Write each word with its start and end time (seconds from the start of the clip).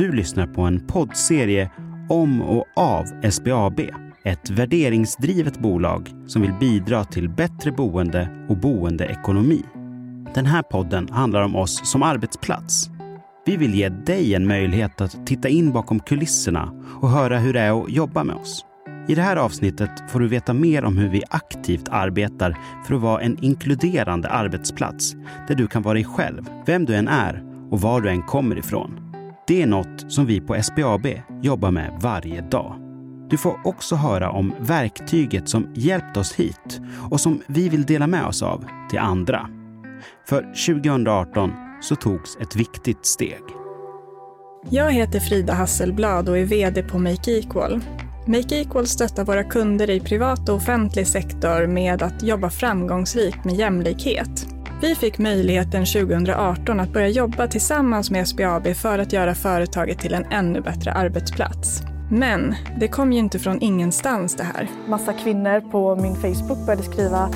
Du 0.00 0.12
lyssnar 0.12 0.46
på 0.46 0.62
en 0.62 0.86
poddserie 0.86 1.70
om 2.08 2.42
och 2.42 2.66
av 2.76 3.30
SBAB. 3.30 3.80
Ett 4.24 4.50
värderingsdrivet 4.50 5.58
bolag 5.58 6.10
som 6.26 6.42
vill 6.42 6.52
bidra 6.60 7.04
till 7.04 7.28
bättre 7.28 7.72
boende 7.72 8.46
och 8.48 8.56
boendeekonomi. 8.56 9.62
Den 10.34 10.46
här 10.46 10.62
podden 10.62 11.08
handlar 11.08 11.42
om 11.42 11.56
oss 11.56 11.90
som 11.90 12.02
arbetsplats. 12.02 12.90
Vi 13.46 13.56
vill 13.56 13.74
ge 13.74 13.88
dig 13.88 14.34
en 14.34 14.46
möjlighet 14.46 15.00
att 15.00 15.26
titta 15.26 15.48
in 15.48 15.72
bakom 15.72 16.00
kulisserna 16.00 16.72
och 17.00 17.10
höra 17.10 17.38
hur 17.38 17.52
det 17.52 17.60
är 17.60 17.82
att 17.82 17.90
jobba 17.90 18.24
med 18.24 18.36
oss. 18.36 18.64
I 19.08 19.14
det 19.14 19.22
här 19.22 19.36
avsnittet 19.36 20.10
får 20.10 20.20
du 20.20 20.28
veta 20.28 20.52
mer 20.52 20.84
om 20.84 20.98
hur 20.98 21.08
vi 21.08 21.22
aktivt 21.30 21.88
arbetar 21.88 22.58
för 22.86 22.94
att 22.94 23.00
vara 23.00 23.20
en 23.20 23.44
inkluderande 23.44 24.28
arbetsplats 24.28 25.14
där 25.48 25.54
du 25.54 25.66
kan 25.66 25.82
vara 25.82 25.94
dig 25.94 26.04
själv, 26.04 26.42
vem 26.66 26.84
du 26.84 26.94
än 26.94 27.08
är 27.08 27.42
och 27.70 27.80
var 27.80 28.00
du 28.00 28.10
än 28.10 28.22
kommer 28.22 28.58
ifrån. 28.58 29.09
Det 29.50 29.62
är 29.62 29.66
något 29.66 30.12
som 30.12 30.26
vi 30.26 30.40
på 30.40 30.62
SBAB 30.62 31.06
jobbar 31.42 31.70
med 31.70 31.98
varje 32.00 32.40
dag. 32.40 32.76
Du 33.30 33.36
får 33.36 33.60
också 33.64 33.96
höra 33.96 34.30
om 34.30 34.54
verktyget 34.60 35.48
som 35.48 35.72
hjälpt 35.74 36.16
oss 36.16 36.32
hit 36.32 36.80
och 37.10 37.20
som 37.20 37.42
vi 37.46 37.68
vill 37.68 37.84
dela 37.84 38.06
med 38.06 38.24
oss 38.26 38.42
av 38.42 38.64
till 38.90 38.98
andra. 38.98 39.48
För 40.28 40.42
2018 40.42 41.52
så 41.82 41.96
togs 41.96 42.36
ett 42.36 42.56
viktigt 42.56 43.06
steg. 43.06 43.40
Jag 44.70 44.92
heter 44.92 45.20
Frida 45.20 45.54
Hasselblad 45.54 46.28
och 46.28 46.38
är 46.38 46.44
VD 46.44 46.82
på 46.82 46.98
Make 46.98 47.38
Equal. 47.38 47.80
Make 48.26 48.56
Equal 48.56 48.86
stöttar 48.86 49.24
våra 49.24 49.44
kunder 49.44 49.90
i 49.90 50.00
privat 50.00 50.48
och 50.48 50.56
offentlig 50.56 51.06
sektor 51.06 51.66
med 51.66 52.02
att 52.02 52.22
jobba 52.22 52.50
framgångsrikt 52.50 53.44
med 53.44 53.54
jämlikhet. 53.54 54.49
Vi 54.82 54.94
fick 54.94 55.18
möjligheten 55.18 55.86
2018 55.86 56.80
att 56.80 56.92
börja 56.92 57.08
jobba 57.08 57.46
tillsammans 57.46 58.10
med 58.10 58.28
SBAB 58.28 58.74
för 58.74 58.98
att 58.98 59.12
göra 59.12 59.34
företaget 59.34 59.98
till 59.98 60.14
en 60.14 60.24
ännu 60.24 60.60
bättre 60.60 60.92
arbetsplats. 60.92 61.82
Men 62.10 62.54
det 62.80 62.88
kom 62.88 63.12
ju 63.12 63.18
inte 63.18 63.38
från 63.38 63.60
ingenstans 63.60 64.36
det 64.36 64.42
här. 64.42 64.68
Massa 64.88 65.12
kvinnor 65.12 65.70
på 65.70 65.96
min 65.96 66.14
Facebook 66.14 66.66
började 66.66 66.82
skriva 66.82 67.30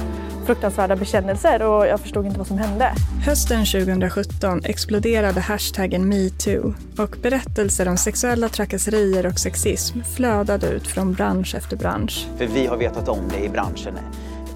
fruktansvärda 0.46 0.96
bekännelser 0.96 1.62
och 1.62 1.86
jag 1.86 2.00
förstod 2.00 2.26
inte 2.26 2.38
vad 2.38 2.46
som 2.46 2.58
hände. 2.58 2.92
Hösten 3.26 3.64
2017 3.64 4.60
exploderade 4.64 5.40
hashtaggen 5.40 6.08
metoo 6.08 6.74
och 6.98 7.16
berättelser 7.22 7.88
om 7.88 7.96
sexuella 7.96 8.48
trakasserier 8.48 9.26
och 9.26 9.38
sexism 9.38 10.02
flödade 10.16 10.68
ut 10.68 10.86
från 10.86 11.12
bransch 11.12 11.54
efter 11.54 11.76
bransch. 11.76 12.26
För 12.38 12.46
vi 12.46 12.66
har 12.66 12.76
vetat 12.76 13.08
om 13.08 13.28
det 13.30 13.44
i 13.44 13.48
branschen 13.48 13.94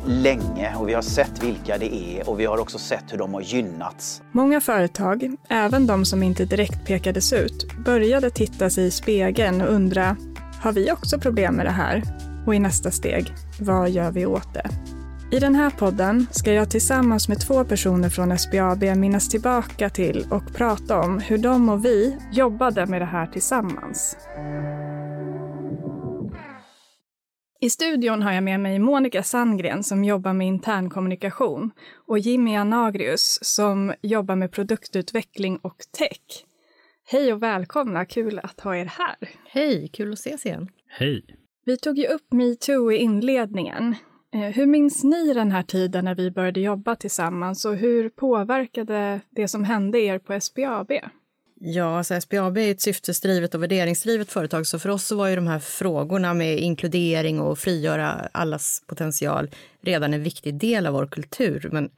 länge 0.09 0.75
och 0.77 0.89
vi 0.89 0.95
har 0.95 1.03
sett 1.03 1.43
vilka 1.43 1.79
det 1.79 1.95
är 1.95 2.29
och 2.29 2.41
vi 2.41 2.45
har 2.45 2.59
också 2.59 2.79
sett 2.79 3.13
hur 3.13 3.19
de 3.19 3.35
har 3.35 3.41
gynnats. 3.41 4.23
Många 4.33 4.61
företag, 4.61 5.37
även 5.49 5.87
de 5.87 6.05
som 6.05 6.23
inte 6.23 6.45
direkt 6.45 6.87
pekades 6.87 7.33
ut, 7.33 7.67
började 7.85 8.31
titta 8.31 8.71
sig 8.71 8.87
i 8.87 8.91
spegeln 8.91 9.61
och 9.61 9.73
undra, 9.73 10.17
har 10.63 10.73
vi 10.73 10.93
också 10.93 11.19
problem 11.19 11.55
med 11.55 11.67
det 11.67 11.71
här? 11.71 12.03
Och 12.47 12.55
i 12.55 12.59
nästa 12.59 12.91
steg, 12.91 13.35
vad 13.61 13.91
gör 13.91 14.11
vi 14.11 14.27
åt 14.27 14.55
det? 14.55 14.71
I 15.31 15.39
den 15.39 15.55
här 15.55 15.71
podden 15.71 16.27
ska 16.31 16.53
jag 16.53 16.71
tillsammans 16.71 17.29
med 17.29 17.41
två 17.41 17.65
personer 17.65 18.09
från 18.09 18.39
SBAB 18.39 18.83
minnas 18.83 19.29
tillbaka 19.29 19.91
till 19.91 20.27
och 20.31 20.55
prata 20.55 21.01
om 21.01 21.19
hur 21.19 21.39
de 21.39 21.69
och 21.69 21.85
vi 21.85 22.17
jobbade 22.33 22.87
med 22.87 23.01
det 23.01 23.07
här 23.07 23.27
tillsammans. 23.27 24.17
I 27.61 27.71
studion 27.71 28.23
har 28.23 28.33
jag 28.33 28.43
med 28.43 28.61
mig 28.61 28.79
Monica 28.79 29.23
Sandgren 29.23 29.83
som 29.83 30.05
jobbar 30.05 30.33
med 30.33 30.47
internkommunikation 30.47 31.71
och 32.07 32.19
Jimmy 32.19 32.57
Anagrius 32.57 33.39
som 33.43 33.95
jobbar 34.03 34.37
med 34.37 34.53
produktutveckling 34.53 35.57
och 35.57 35.77
tech. 35.99 36.45
Hej 37.07 37.33
och 37.33 37.43
välkomna, 37.43 38.05
kul 38.05 38.41
att 38.43 38.61
ha 38.61 38.77
er 38.77 38.85
här. 38.85 39.17
Hej, 39.47 39.89
kul 39.93 40.13
att 40.13 40.19
ses 40.19 40.47
igen. 40.47 40.69
Hej. 40.87 41.25
Vi 41.65 41.77
tog 41.77 41.99
ju 41.99 42.07
upp 42.07 42.33
metoo 42.33 42.93
i 42.93 42.97
inledningen. 42.97 43.95
Eh, 44.35 44.41
hur 44.41 44.67
minns 44.67 45.05
ni 45.05 45.35
den 45.35 45.53
här 45.53 45.63
tiden 45.63 46.05
när 46.05 46.15
vi 46.15 46.31
började 46.31 46.61
jobba 46.61 46.97
tillsammans 46.97 47.65
och 47.65 47.77
hur 47.77 48.09
påverkade 48.09 49.21
det 49.31 49.49
som 49.49 49.65
hände 49.65 49.99
er 49.99 50.19
på 50.19 50.41
SBAB? 50.41 50.93
Ja, 51.61 51.99
alltså 51.99 52.21
SBAB 52.21 52.59
är 52.59 52.71
ett 52.71 52.81
syftesdrivet 52.81 53.55
och 53.55 53.63
värderingsdrivet 53.63 54.33
företag 54.33 54.67
så 54.67 54.79
för 54.79 54.89
oss 54.89 55.05
så 55.07 55.17
var 55.17 55.29
ju 55.29 55.37
de 55.37 55.47
här 55.47 55.59
frågorna 55.59 56.35
med 56.35 56.59
inkludering 56.59 57.41
och 57.41 57.59
frigöra 57.59 58.29
allas 58.33 58.83
potential 58.87 59.51
redan 59.83 60.15
en 60.15 60.23
viktig 60.23 60.55
del 60.55 60.87
av 60.87 60.95
vår 60.95 61.07
kultur. 61.07 61.69
Men 61.73 61.91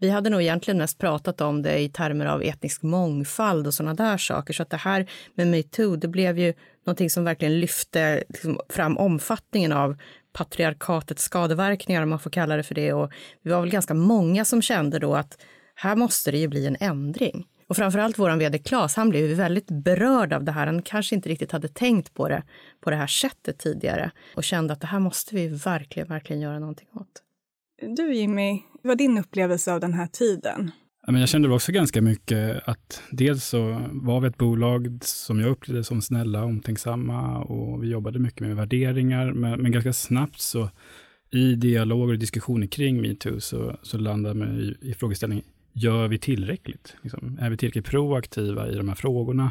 vi 0.00 0.10
hade 0.10 0.30
nog 0.30 0.42
egentligen 0.42 0.78
mest 0.78 0.98
pratat 0.98 1.40
om 1.40 1.62
det 1.62 1.78
i 1.78 1.88
termer 1.88 2.26
av 2.26 2.42
etnisk 2.42 2.82
mångfald 2.82 3.66
och 3.66 3.74
sådana 3.74 3.94
där 3.94 4.16
saker. 4.16 4.54
Så 4.54 4.62
att 4.62 4.70
det 4.70 4.76
här 4.76 5.10
med 5.34 5.46
metoo, 5.46 5.96
det 5.96 6.08
blev 6.08 6.38
ju 6.38 6.54
någonting 6.86 7.10
som 7.10 7.24
verkligen 7.24 7.60
lyfte 7.60 8.24
liksom, 8.28 8.60
fram 8.68 8.98
omfattningen 8.98 9.72
av 9.72 9.96
patriarkatets 10.32 11.22
skadeverkningar, 11.22 12.02
om 12.02 12.08
man 12.08 12.18
får 12.18 12.30
kalla 12.30 12.56
det 12.56 12.62
för 12.62 12.74
det. 12.74 12.92
Och 12.92 13.12
vi 13.42 13.50
var 13.50 13.60
väl 13.60 13.70
ganska 13.70 13.94
många 13.94 14.44
som 14.44 14.62
kände 14.62 14.98
då 14.98 15.14
att 15.14 15.38
här 15.74 15.96
måste 15.96 16.30
det 16.30 16.38
ju 16.38 16.48
bli 16.48 16.66
en 16.66 16.76
ändring. 16.80 17.46
Och 17.68 17.76
framförallt 17.76 18.18
vår 18.18 18.36
vd 18.36 18.58
Claes, 18.58 18.96
han 18.96 19.08
blev 19.08 19.36
väldigt 19.36 19.70
berörd 19.70 20.32
av 20.32 20.44
det 20.44 20.52
här. 20.52 20.66
Han 20.66 20.82
kanske 20.82 21.14
inte 21.14 21.28
riktigt 21.28 21.52
hade 21.52 21.68
tänkt 21.68 22.14
på 22.14 22.28
det 22.28 22.42
på 22.80 22.90
det 22.90 22.96
här 22.96 23.06
sättet 23.06 23.58
tidigare 23.58 24.10
och 24.34 24.44
kände 24.44 24.72
att 24.72 24.80
det 24.80 24.86
här 24.86 25.00
måste 25.00 25.34
vi 25.34 25.48
verkligen, 25.48 26.08
verkligen 26.08 26.42
göra 26.42 26.58
någonting 26.58 26.88
åt. 26.94 27.22
Du 27.96 28.14
Jimmy, 28.14 28.62
vad 28.82 28.88
var 28.88 28.96
din 28.96 29.18
upplevelse 29.18 29.72
av 29.72 29.80
den 29.80 29.94
här 29.94 30.06
tiden? 30.06 30.70
jag 31.06 31.28
kände 31.28 31.48
också 31.48 31.72
ganska 31.72 32.02
mycket 32.02 32.68
att 32.68 33.02
dels 33.10 33.44
så 33.44 33.82
var 33.92 34.20
vi 34.20 34.28
ett 34.28 34.36
bolag 34.36 34.98
som 35.02 35.40
jag 35.40 35.50
upplevde 35.50 35.84
som 35.84 36.02
snälla, 36.02 36.44
omtänksamma 36.44 37.38
och 37.38 37.82
vi 37.82 37.88
jobbade 37.88 38.18
mycket 38.18 38.40
med 38.40 38.56
värderingar, 38.56 39.32
men, 39.32 39.62
men 39.62 39.72
ganska 39.72 39.92
snabbt 39.92 40.40
så 40.40 40.70
i 41.30 41.54
dialoger 41.54 42.12
och 42.12 42.18
diskussioner 42.18 42.66
kring 42.66 43.00
metoo 43.00 43.40
så, 43.40 43.78
så 43.82 43.98
landade 43.98 44.34
man 44.34 44.60
i, 44.60 44.76
i 44.80 44.94
frågeställningen, 44.94 45.44
gör 45.78 46.08
vi 46.08 46.18
tillräckligt? 46.18 46.96
Liksom, 47.02 47.38
är 47.40 47.50
vi 47.50 47.56
tillräckligt 47.56 47.86
proaktiva 47.86 48.68
i 48.68 48.74
de 48.74 48.88
här 48.88 48.94
frågorna? 48.94 49.50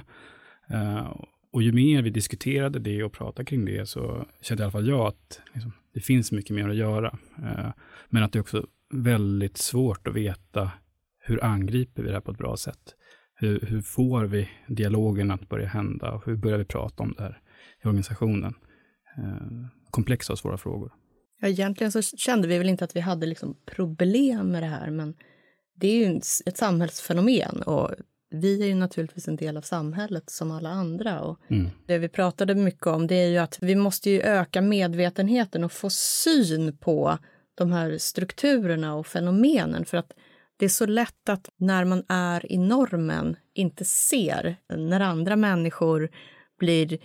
Uh, 0.74 1.22
och 1.52 1.64
ju 1.64 1.72
mer 1.72 2.02
vi 2.02 2.10
diskuterade 2.10 2.80
det 2.80 3.04
och 3.04 3.14
pratade 3.14 3.46
kring 3.46 3.66
det 3.66 3.90
så 3.90 4.26
kände 4.42 4.62
i 4.62 4.64
alla 4.64 4.72
fall 4.72 4.88
jag 4.88 5.08
att 5.08 5.42
liksom, 5.54 5.72
det 5.94 6.00
finns 6.00 6.32
mycket 6.32 6.56
mer 6.56 6.70
att 6.70 6.76
göra. 6.76 7.18
Uh, 7.40 7.70
men 8.10 8.24
att 8.24 8.32
det 8.32 8.40
är 8.40 8.42
också 8.42 8.68
väldigt 8.94 9.58
svårt 9.58 10.08
att 10.08 10.16
veta 10.16 10.72
hur 11.20 11.44
angriper 11.44 12.04
vi 12.04 12.08
det 12.08 12.14
här 12.14 12.22
på 12.22 12.32
ett 12.32 12.38
bra 12.38 12.58
sätt? 12.58 12.96
Hur, 13.36 13.60
hur 13.60 13.82
får 13.82 14.26
vi 14.26 14.50
dialogen 14.68 15.32
att 15.32 15.50
börja 15.50 15.68
hända? 15.68 16.22
Hur 16.26 16.36
börjar 16.36 16.58
vi 16.58 16.66
prata 16.66 17.04
om 17.04 17.14
det 17.18 17.24
här 17.24 17.42
i 17.84 17.88
organisationen? 17.88 18.54
Uh, 19.18 19.68
komplexa 19.90 20.34
och 20.34 20.40
svåra 20.40 20.58
frågor. 20.58 20.92
Ja, 21.40 21.48
egentligen 21.48 21.92
så 21.92 22.02
kände 22.02 22.48
vi 22.48 22.58
väl 22.58 22.70
inte 22.70 22.84
att 22.84 22.96
vi 22.96 23.00
hade 23.00 23.26
liksom 23.26 23.56
problem 23.66 24.52
med 24.52 24.64
det 24.64 24.68
här, 24.68 24.92
men 24.92 25.16
det 25.80 25.88
är 25.88 26.08
ju 26.08 26.22
ett 26.46 26.58
samhällsfenomen 26.58 27.62
och 27.62 27.92
vi 28.30 28.62
är 28.62 28.66
ju 28.66 28.76
naturligtvis 28.76 29.28
en 29.28 29.36
del 29.36 29.58
av 29.58 29.62
samhället 29.62 30.30
som 30.30 30.52
alla 30.52 30.70
andra. 30.70 31.22
Och 31.22 31.40
mm. 31.48 31.70
Det 31.86 31.98
vi 31.98 32.10
pratade 32.10 32.56
mycket 32.56 32.88
om 32.88 33.08
det 33.08 33.16
är 33.16 33.28
ju 33.28 33.38
att 33.38 33.58
vi 33.62 33.76
måste 33.76 34.10
ju 34.10 34.22
öka 34.22 34.62
medvetenheten 34.62 35.64
och 35.64 35.72
få 35.72 35.90
syn 35.90 36.78
på 36.78 37.18
de 37.56 37.72
här 37.72 37.98
strukturerna 37.98 38.96
och 38.96 39.08
fenomenen. 39.08 39.86
För 39.86 39.98
att 39.98 40.14
det 40.58 40.66
är 40.66 40.70
så 40.70 40.86
lätt 40.86 41.30
att 41.30 41.50
när 41.58 41.86
man 41.86 42.04
är 42.10 42.52
i 42.52 42.58
normen 42.58 43.36
inte 43.54 43.86
ser 43.86 44.56
när 44.70 45.00
andra 45.00 45.36
människor 45.36 46.10
blir 46.60 46.98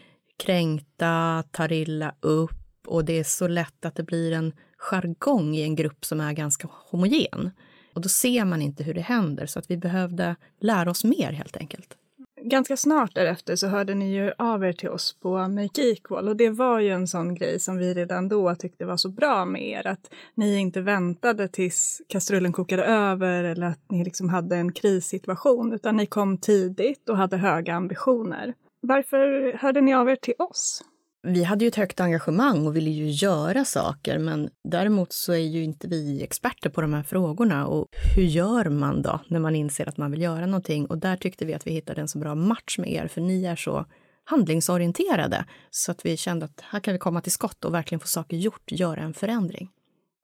kränkta, 0.44 1.44
tar 1.50 1.72
illa 1.72 2.14
upp 2.20 2.86
och 2.86 3.04
det 3.04 3.18
är 3.18 3.24
så 3.24 3.48
lätt 3.48 3.84
att 3.84 3.94
det 3.94 4.02
blir 4.02 4.32
en 4.32 4.52
jargong 4.76 5.54
i 5.54 5.62
en 5.62 5.76
grupp 5.76 6.04
som 6.04 6.20
är 6.20 6.32
ganska 6.32 6.68
homogen. 6.70 7.50
Och 7.94 8.00
då 8.00 8.08
ser 8.08 8.44
man 8.44 8.62
inte 8.62 8.84
hur 8.84 8.94
det 8.94 9.00
händer, 9.00 9.46
så 9.46 9.58
att 9.58 9.70
vi 9.70 9.76
behövde 9.76 10.36
lära 10.60 10.90
oss 10.90 11.04
mer 11.04 11.32
helt 11.32 11.56
enkelt. 11.56 11.96
Ganska 12.44 12.76
snart 12.76 13.14
därefter 13.14 13.56
så 13.56 13.66
hörde 13.66 13.94
ni 13.94 14.14
ju 14.14 14.32
av 14.38 14.64
er 14.64 14.72
till 14.72 14.88
oss 14.88 15.16
på 15.20 15.48
Make 15.48 15.82
Equal 15.82 16.28
och 16.28 16.36
det 16.36 16.50
var 16.50 16.80
ju 16.80 16.90
en 16.90 17.08
sån 17.08 17.34
grej 17.34 17.60
som 17.60 17.76
vi 17.76 17.94
redan 17.94 18.28
då 18.28 18.54
tyckte 18.54 18.84
var 18.84 18.96
så 18.96 19.08
bra 19.08 19.44
med 19.44 19.62
er, 19.62 19.86
att 19.86 20.14
ni 20.34 20.56
inte 20.58 20.80
väntade 20.80 21.48
tills 21.48 22.02
kastrullen 22.08 22.52
kokade 22.52 22.84
över 22.84 23.44
eller 23.44 23.66
att 23.66 23.90
ni 23.90 24.04
liksom 24.04 24.28
hade 24.28 24.56
en 24.56 24.72
krissituation, 24.72 25.72
utan 25.72 25.96
ni 25.96 26.06
kom 26.06 26.38
tidigt 26.38 27.08
och 27.08 27.16
hade 27.16 27.36
höga 27.36 27.74
ambitioner. 27.74 28.54
Varför 28.80 29.52
hörde 29.58 29.80
ni 29.80 29.94
av 29.94 30.08
er 30.08 30.16
till 30.16 30.34
oss? 30.38 30.84
Vi 31.22 31.44
hade 31.44 31.64
ju 31.64 31.68
ett 31.68 31.76
högt 31.76 32.00
engagemang 32.00 32.66
och 32.66 32.76
ville 32.76 32.90
ju 32.90 33.10
göra 33.10 33.64
saker, 33.64 34.18
men 34.18 34.50
däremot 34.68 35.12
så 35.12 35.32
är 35.32 35.38
ju 35.38 35.64
inte 35.64 35.88
vi 35.88 36.22
experter 36.22 36.70
på 36.70 36.80
de 36.80 36.94
här 36.94 37.02
frågorna. 37.02 37.66
Och 37.66 37.88
hur 38.16 38.22
gör 38.22 38.64
man 38.64 39.02
då 39.02 39.20
när 39.28 39.40
man 39.40 39.56
inser 39.56 39.88
att 39.88 39.96
man 39.96 40.10
vill 40.10 40.22
göra 40.22 40.46
någonting? 40.46 40.86
Och 40.86 40.98
där 40.98 41.16
tyckte 41.16 41.44
vi 41.44 41.54
att 41.54 41.66
vi 41.66 41.72
hittade 41.72 42.00
en 42.00 42.08
så 42.08 42.18
bra 42.18 42.34
match 42.34 42.78
med 42.78 42.92
er, 42.92 43.08
för 43.08 43.20
ni 43.20 43.44
är 43.44 43.56
så 43.56 43.86
handlingsorienterade 44.24 45.44
så 45.70 45.92
att 45.92 46.06
vi 46.06 46.16
kände 46.16 46.44
att 46.44 46.60
här 46.60 46.80
kan 46.80 46.92
vi 46.92 46.98
komma 46.98 47.20
till 47.20 47.32
skott 47.32 47.64
och 47.64 47.74
verkligen 47.74 48.00
få 48.00 48.06
saker 48.06 48.36
gjort, 48.36 48.72
göra 48.72 49.00
en 49.00 49.14
förändring. 49.14 49.68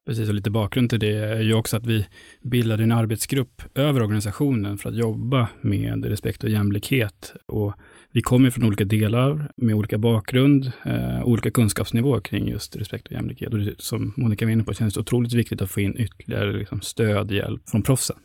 Precis, 0.07 0.29
och 0.29 0.35
lite 0.35 0.51
bakgrund 0.51 0.91
till 0.91 1.01
det 1.01 1.15
är 1.15 1.41
ju 1.41 1.55
också 1.55 1.77
att 1.77 1.87
vi 1.87 2.07
bildade 2.43 2.83
en 2.83 2.93
arbetsgrupp 2.93 3.63
över 3.75 4.03
organisationen 4.03 4.79
för 4.79 4.89
att 4.89 4.97
jobba 4.97 5.49
med 5.61 6.05
respekt 6.05 6.45
och 6.45 6.51
jämlikhet. 6.51 7.35
Och 7.47 7.75
vi 8.13 8.23
kommer 8.23 8.51
från 8.51 8.65
olika 8.65 8.85
delar 8.85 9.53
med 9.57 9.75
olika 9.75 9.99
bakgrund, 9.99 10.73
eh, 10.85 11.25
olika 11.25 11.51
kunskapsnivåer 11.51 12.21
kring 12.21 12.49
just 12.49 12.77
respekt 12.77 13.07
och 13.07 13.13
jämlikhet. 13.13 13.53
Och 13.53 13.59
det, 13.59 13.81
som 13.81 14.13
Monica 14.17 14.45
var 14.45 14.53
inne 14.53 14.65
på 14.65 14.75
känns 14.75 14.95
det 14.95 15.01
otroligt 15.01 15.33
viktigt 15.33 15.63
att 15.63 15.71
få 15.71 15.81
in 15.81 15.97
ytterligare 15.97 16.53
liksom, 16.53 16.81
stöd, 16.81 17.31
hjälp 17.31 17.69
från 17.69 17.83
proffsen. 17.83 18.17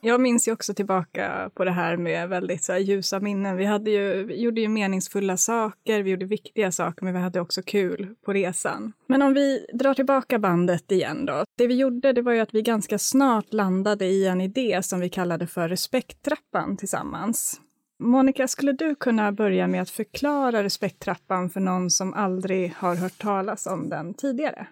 Jag 0.00 0.20
minns 0.20 0.48
ju 0.48 0.52
också 0.52 0.74
tillbaka 0.74 1.50
på 1.54 1.64
det 1.64 1.70
här 1.70 1.96
med 1.96 2.28
väldigt 2.28 2.64
så 2.64 2.72
här, 2.72 2.78
ljusa 2.78 3.20
minnen. 3.20 3.56
Vi, 3.56 3.64
hade 3.64 3.90
ju, 3.90 4.24
vi 4.24 4.40
gjorde 4.40 4.60
ju 4.60 4.68
meningsfulla 4.68 5.36
saker, 5.36 6.02
vi 6.02 6.10
gjorde 6.10 6.26
viktiga 6.26 6.72
saker, 6.72 7.04
men 7.04 7.14
vi 7.14 7.20
hade 7.20 7.40
också 7.40 7.62
kul 7.62 8.14
på 8.24 8.32
resan. 8.32 8.92
Men 9.06 9.22
om 9.22 9.34
vi 9.34 9.66
drar 9.72 9.94
tillbaka 9.94 10.38
bandet 10.38 10.92
igen 10.92 11.26
då. 11.26 11.44
Det 11.58 11.66
vi 11.66 11.74
gjorde, 11.74 12.12
det 12.12 12.22
var 12.22 12.32
ju 12.32 12.40
att 12.40 12.54
vi 12.54 12.62
ganska 12.62 12.98
snart 12.98 13.52
landade 13.52 14.06
i 14.06 14.26
en 14.26 14.40
idé 14.40 14.80
som 14.82 15.00
vi 15.00 15.08
kallade 15.08 15.46
för 15.46 15.68
respekttrappan 15.68 16.76
tillsammans. 16.76 17.60
Monica, 17.98 18.48
skulle 18.48 18.72
du 18.72 18.94
kunna 18.94 19.32
börja 19.32 19.66
med 19.66 19.82
att 19.82 19.90
förklara 19.90 20.62
respekttrappan 20.62 21.50
för 21.50 21.60
någon 21.60 21.90
som 21.90 22.14
aldrig 22.14 22.72
har 22.76 22.94
hört 22.94 23.18
talas 23.18 23.66
om 23.66 23.88
den 23.88 24.14
tidigare? 24.14 24.66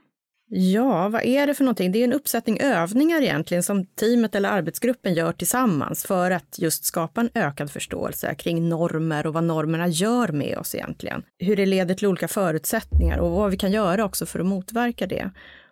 Ja, 0.49 1.09
vad 1.09 1.25
är 1.25 1.47
det 1.47 1.55
för 1.55 1.65
någonting? 1.65 1.93
Det 1.93 1.99
är 1.99 2.05
en 2.05 2.13
uppsättning 2.13 2.59
övningar 2.61 3.23
egentligen 3.23 3.63
som 3.63 3.87
teamet 3.87 4.35
eller 4.35 4.49
arbetsgruppen 4.49 5.15
gör 5.15 5.33
tillsammans 5.33 6.07
för 6.07 6.31
att 6.31 6.59
just 6.59 6.85
skapa 6.85 7.21
en 7.21 7.31
ökad 7.35 7.71
förståelse 7.71 8.35
kring 8.35 8.69
normer 8.69 9.27
och 9.27 9.35
vad 9.35 9.45
normerna 9.45 9.89
gör 9.89 10.29
med 10.29 10.59
oss 10.59 10.75
egentligen. 10.75 11.23
Hur 11.39 11.57
det 11.57 11.67
leder 11.67 11.95
till 11.95 12.09
olika 12.09 12.29
förutsättningar 12.29 13.19
och 13.19 13.31
vad 13.31 13.51
vi 13.51 13.57
kan 13.57 13.73
göra 13.73 14.05
också 14.05 14.27
för 14.27 14.41
att 14.41 14.47
motverka 14.47 15.07
det. 15.07 15.31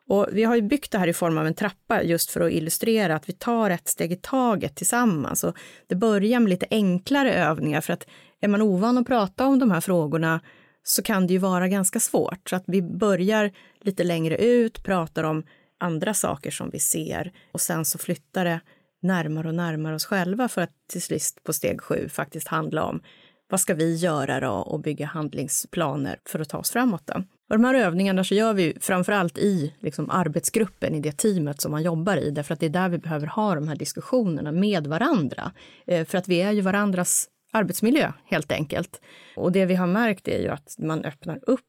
Och 0.08 0.28
vi 0.32 0.44
har 0.44 0.56
ju 0.56 0.62
byggt 0.62 0.92
det 0.92 0.98
här 0.98 1.08
i 1.08 1.12
form 1.12 1.38
av 1.38 1.46
en 1.46 1.54
trappa 1.54 2.02
just 2.02 2.30
för 2.30 2.40
att 2.40 2.52
illustrera 2.52 3.14
att 3.16 3.28
vi 3.28 3.32
tar 3.32 3.70
ett 3.70 3.88
steg 3.88 4.12
i 4.12 4.16
taget 4.16 4.76
tillsammans. 4.76 5.44
Och 5.44 5.56
det 5.86 5.94
börjar 5.94 6.40
med 6.40 6.50
lite 6.50 6.66
enklare 6.70 7.34
övningar 7.34 7.80
för 7.80 7.92
att 7.92 8.06
är 8.40 8.48
man 8.48 8.62
ovan 8.62 8.98
att 8.98 9.06
prata 9.06 9.46
om 9.46 9.58
de 9.58 9.70
här 9.70 9.80
frågorna 9.80 10.40
så 10.82 11.02
kan 11.02 11.26
det 11.26 11.32
ju 11.32 11.38
vara 11.38 11.68
ganska 11.68 12.00
svårt. 12.00 12.50
Så 12.50 12.56
att 12.56 12.64
vi 12.66 12.82
börjar 12.82 13.52
lite 13.80 14.04
längre 14.04 14.36
ut, 14.36 14.84
pratar 14.84 15.24
om 15.24 15.44
andra 15.80 16.14
saker 16.14 16.50
som 16.50 16.70
vi 16.70 16.78
ser 16.78 17.32
och 17.52 17.60
sen 17.60 17.84
så 17.84 17.98
flyttar 17.98 18.44
det 18.44 18.60
närmare 19.02 19.48
och 19.48 19.54
närmare 19.54 19.94
oss 19.94 20.04
själva 20.04 20.48
för 20.48 20.62
att 20.62 20.72
till 20.92 21.02
sist 21.02 21.44
på 21.44 21.52
steg 21.52 21.80
sju 21.80 22.08
faktiskt 22.08 22.48
handla 22.48 22.84
om 22.84 23.02
vad 23.50 23.60
ska 23.60 23.74
vi 23.74 23.96
göra 23.96 24.40
då 24.40 24.52
och 24.52 24.80
bygga 24.80 25.06
handlingsplaner 25.06 26.18
för 26.24 26.40
att 26.40 26.48
ta 26.48 26.58
oss 26.58 26.70
framåt. 26.70 27.06
Då. 27.06 27.24
Och 27.52 27.58
de 27.58 27.64
här 27.64 27.74
övningarna 27.74 28.24
så 28.24 28.34
gör 28.34 28.54
vi 28.54 28.76
framförallt 28.80 29.38
i 29.38 29.74
liksom, 29.80 30.10
arbetsgruppen, 30.10 30.94
i 30.94 31.00
det 31.00 31.12
teamet 31.12 31.60
som 31.60 31.70
man 31.70 31.82
jobbar 31.82 32.16
i, 32.16 32.30
därför 32.30 32.54
att 32.54 32.60
det 32.60 32.66
är 32.66 32.70
där 32.70 32.88
vi 32.88 32.98
behöver 32.98 33.26
ha 33.26 33.54
de 33.54 33.68
här 33.68 33.76
diskussionerna 33.76 34.52
med 34.52 34.86
varandra. 34.86 35.52
Eh, 35.86 36.06
för 36.06 36.18
att 36.18 36.28
vi 36.28 36.42
är 36.42 36.52
ju 36.52 36.60
varandras 36.60 37.28
arbetsmiljö 37.52 38.12
helt 38.24 38.52
enkelt. 38.52 39.00
Och 39.36 39.52
det 39.52 39.66
vi 39.66 39.74
har 39.74 39.86
märkt 39.86 40.28
är 40.28 40.38
ju 40.38 40.48
att 40.48 40.76
man 40.78 41.04
öppnar 41.04 41.40
upp 41.42 41.60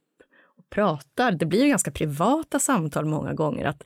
och 0.58 0.70
pratar. 0.70 1.32
Det 1.32 1.46
blir 1.46 1.64
ju 1.64 1.70
ganska 1.70 1.92
privata 1.92 2.60
samtal 2.60 3.06
många 3.06 3.34
gånger. 3.34 3.66
Att 3.66 3.84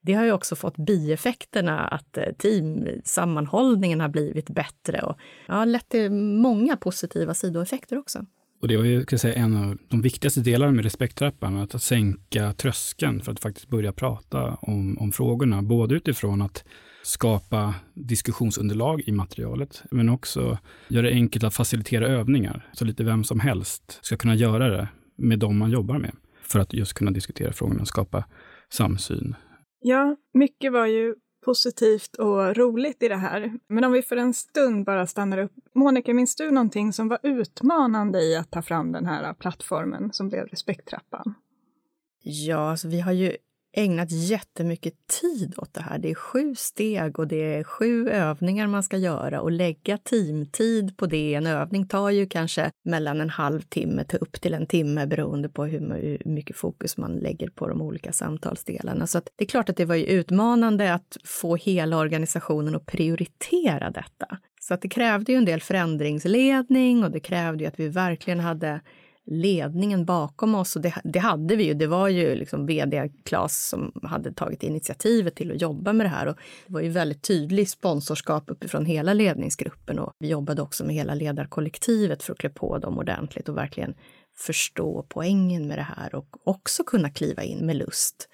det 0.00 0.12
har 0.12 0.24
ju 0.24 0.32
också 0.32 0.56
fått 0.56 0.76
bieffekterna 0.76 1.80
att 1.80 2.16
eh, 2.16 2.32
teamsammanhållningen 2.38 4.00
har 4.00 4.08
blivit 4.08 4.50
bättre 4.50 5.02
och 5.02 5.18
ja, 5.46 5.64
lett 5.64 5.88
till 5.88 6.10
många 6.12 6.76
positiva 6.76 7.34
sidoeffekter 7.34 7.98
också. 7.98 8.26
Och 8.60 8.68
det 8.68 8.76
var 8.76 8.84
ju 8.84 9.02
ska 9.02 9.18
säga, 9.18 9.34
en 9.34 9.56
av 9.56 9.78
de 9.88 10.02
viktigaste 10.02 10.40
delarna 10.40 10.72
med 10.72 10.84
respekttrappan, 10.84 11.56
att 11.56 11.82
sänka 11.82 12.52
tröskeln 12.52 13.20
för 13.20 13.32
att 13.32 13.40
faktiskt 13.40 13.68
börja 13.68 13.92
prata 13.92 14.54
om, 14.54 14.98
om 14.98 15.12
frågorna. 15.12 15.62
Både 15.62 15.94
utifrån 15.94 16.42
att 16.42 16.64
skapa 17.02 17.74
diskussionsunderlag 17.94 19.02
i 19.06 19.12
materialet, 19.12 19.82
men 19.90 20.08
också 20.08 20.58
göra 20.88 21.06
det 21.06 21.12
enkelt 21.12 21.44
att 21.44 21.54
facilitera 21.54 22.06
övningar. 22.06 22.70
Så 22.72 22.84
lite 22.84 23.04
vem 23.04 23.24
som 23.24 23.40
helst 23.40 23.98
ska 24.02 24.16
kunna 24.16 24.34
göra 24.34 24.68
det 24.68 24.88
med 25.16 25.38
de 25.38 25.58
man 25.58 25.70
jobbar 25.70 25.98
med, 25.98 26.12
för 26.42 26.58
att 26.60 26.72
just 26.72 26.94
kunna 26.94 27.10
diskutera 27.10 27.52
frågorna 27.52 27.80
och 27.80 27.88
skapa 27.88 28.24
samsyn. 28.72 29.34
Ja, 29.80 30.16
mycket 30.34 30.72
var 30.72 30.86
ju 30.86 31.14
positivt 31.44 32.16
och 32.16 32.56
roligt 32.56 33.02
i 33.02 33.08
det 33.08 33.16
här. 33.16 33.52
Men 33.68 33.84
om 33.84 33.92
vi 33.92 34.02
för 34.02 34.16
en 34.16 34.34
stund 34.34 34.84
bara 34.84 35.06
stannar 35.06 35.38
upp. 35.38 35.52
Monica, 35.74 36.14
minns 36.14 36.36
du 36.36 36.50
någonting 36.50 36.92
som 36.92 37.08
var 37.08 37.18
utmanande 37.22 38.20
i 38.20 38.36
att 38.36 38.50
ta 38.50 38.62
fram 38.62 38.92
den 38.92 39.06
här 39.06 39.34
plattformen 39.34 40.12
som 40.12 40.28
blev 40.28 40.46
Respekttrappan? 40.46 41.34
Ja, 42.22 42.70
alltså 42.70 42.88
vi 42.88 43.00
har 43.00 43.12
ju 43.12 43.36
ägnat 43.72 44.10
jättemycket 44.10 44.94
tid 45.20 45.54
åt 45.56 45.74
det 45.74 45.80
här. 45.80 45.98
Det 45.98 46.10
är 46.10 46.14
sju 46.14 46.54
steg 46.54 47.18
och 47.18 47.28
det 47.28 47.54
är 47.54 47.64
sju 47.64 48.08
övningar 48.08 48.66
man 48.66 48.82
ska 48.82 48.96
göra 48.96 49.40
och 49.40 49.52
lägga 49.52 49.98
teamtid 49.98 50.96
på 50.96 51.06
det. 51.06 51.34
En 51.34 51.46
övning 51.46 51.88
tar 51.88 52.10
ju 52.10 52.26
kanske 52.26 52.70
mellan 52.84 53.20
en 53.20 53.30
halvtimme 53.30 54.04
till 54.04 54.18
upp 54.20 54.40
till 54.40 54.54
en 54.54 54.66
timme 54.66 55.06
beroende 55.06 55.48
på 55.48 55.64
hur 55.64 56.22
mycket 56.24 56.56
fokus 56.56 56.96
man 56.96 57.12
lägger 57.12 57.48
på 57.48 57.68
de 57.68 57.82
olika 57.82 58.12
samtalsdelarna. 58.12 59.06
Så 59.06 59.20
det 59.36 59.44
är 59.44 59.48
klart 59.48 59.68
att 59.68 59.76
det 59.76 59.84
var 59.84 59.94
ju 59.94 60.04
utmanande 60.04 60.94
att 60.94 61.16
få 61.24 61.56
hela 61.56 61.98
organisationen 61.98 62.74
att 62.74 62.86
prioritera 62.86 63.90
detta. 63.90 64.38
Så 64.60 64.74
att 64.74 64.82
det 64.82 64.88
krävde 64.88 65.32
ju 65.32 65.38
en 65.38 65.44
del 65.44 65.60
förändringsledning 65.60 67.04
och 67.04 67.10
det 67.10 67.20
krävde 67.20 67.64
ju 67.64 67.68
att 67.68 67.80
vi 67.80 67.88
verkligen 67.88 68.40
hade 68.40 68.80
ledningen 69.30 70.04
bakom 70.04 70.54
oss. 70.54 70.76
Och 70.76 70.82
det, 70.82 70.94
det, 71.04 71.18
hade 71.18 71.56
vi 71.56 71.64
ju. 71.64 71.74
Det 71.74 71.86
var 71.86 72.08
ju 72.08 72.34
liksom 72.34 72.66
vd 72.66 73.10
Klas 73.24 73.68
som 73.68 73.92
hade 74.02 74.32
tagit 74.32 74.62
initiativet 74.62 75.34
till 75.34 75.52
att 75.52 75.60
jobba 75.60 75.92
med 75.92 76.06
det 76.06 76.10
här. 76.10 76.26
Och 76.26 76.36
det 76.66 76.72
var 76.72 76.80
ju 76.80 76.88
väldigt 76.88 77.22
tydligt 77.22 77.70
sponsorskap 77.70 78.44
uppifrån 78.46 78.86
hela 78.86 79.14
ledningsgruppen. 79.14 79.98
Och 79.98 80.12
vi 80.18 80.28
jobbade 80.28 80.62
också 80.62 80.84
med 80.84 80.94
hela 80.94 81.14
ledarkollektivet 81.14 82.22
för 82.22 82.32
att 82.32 82.38
klä 82.38 82.50
på 82.50 82.78
dem 82.78 82.98
ordentligt 82.98 83.48
och 83.48 83.56
verkligen 83.56 83.94
förstå 84.36 85.06
poängen 85.08 85.68
med 85.68 85.78
det 85.78 85.86
här 85.96 86.14
och 86.14 86.36
också 86.44 86.84
kunna 86.84 87.10
kliva 87.10 87.42
in 87.42 87.66
med 87.66 87.76
lust. 87.76 88.28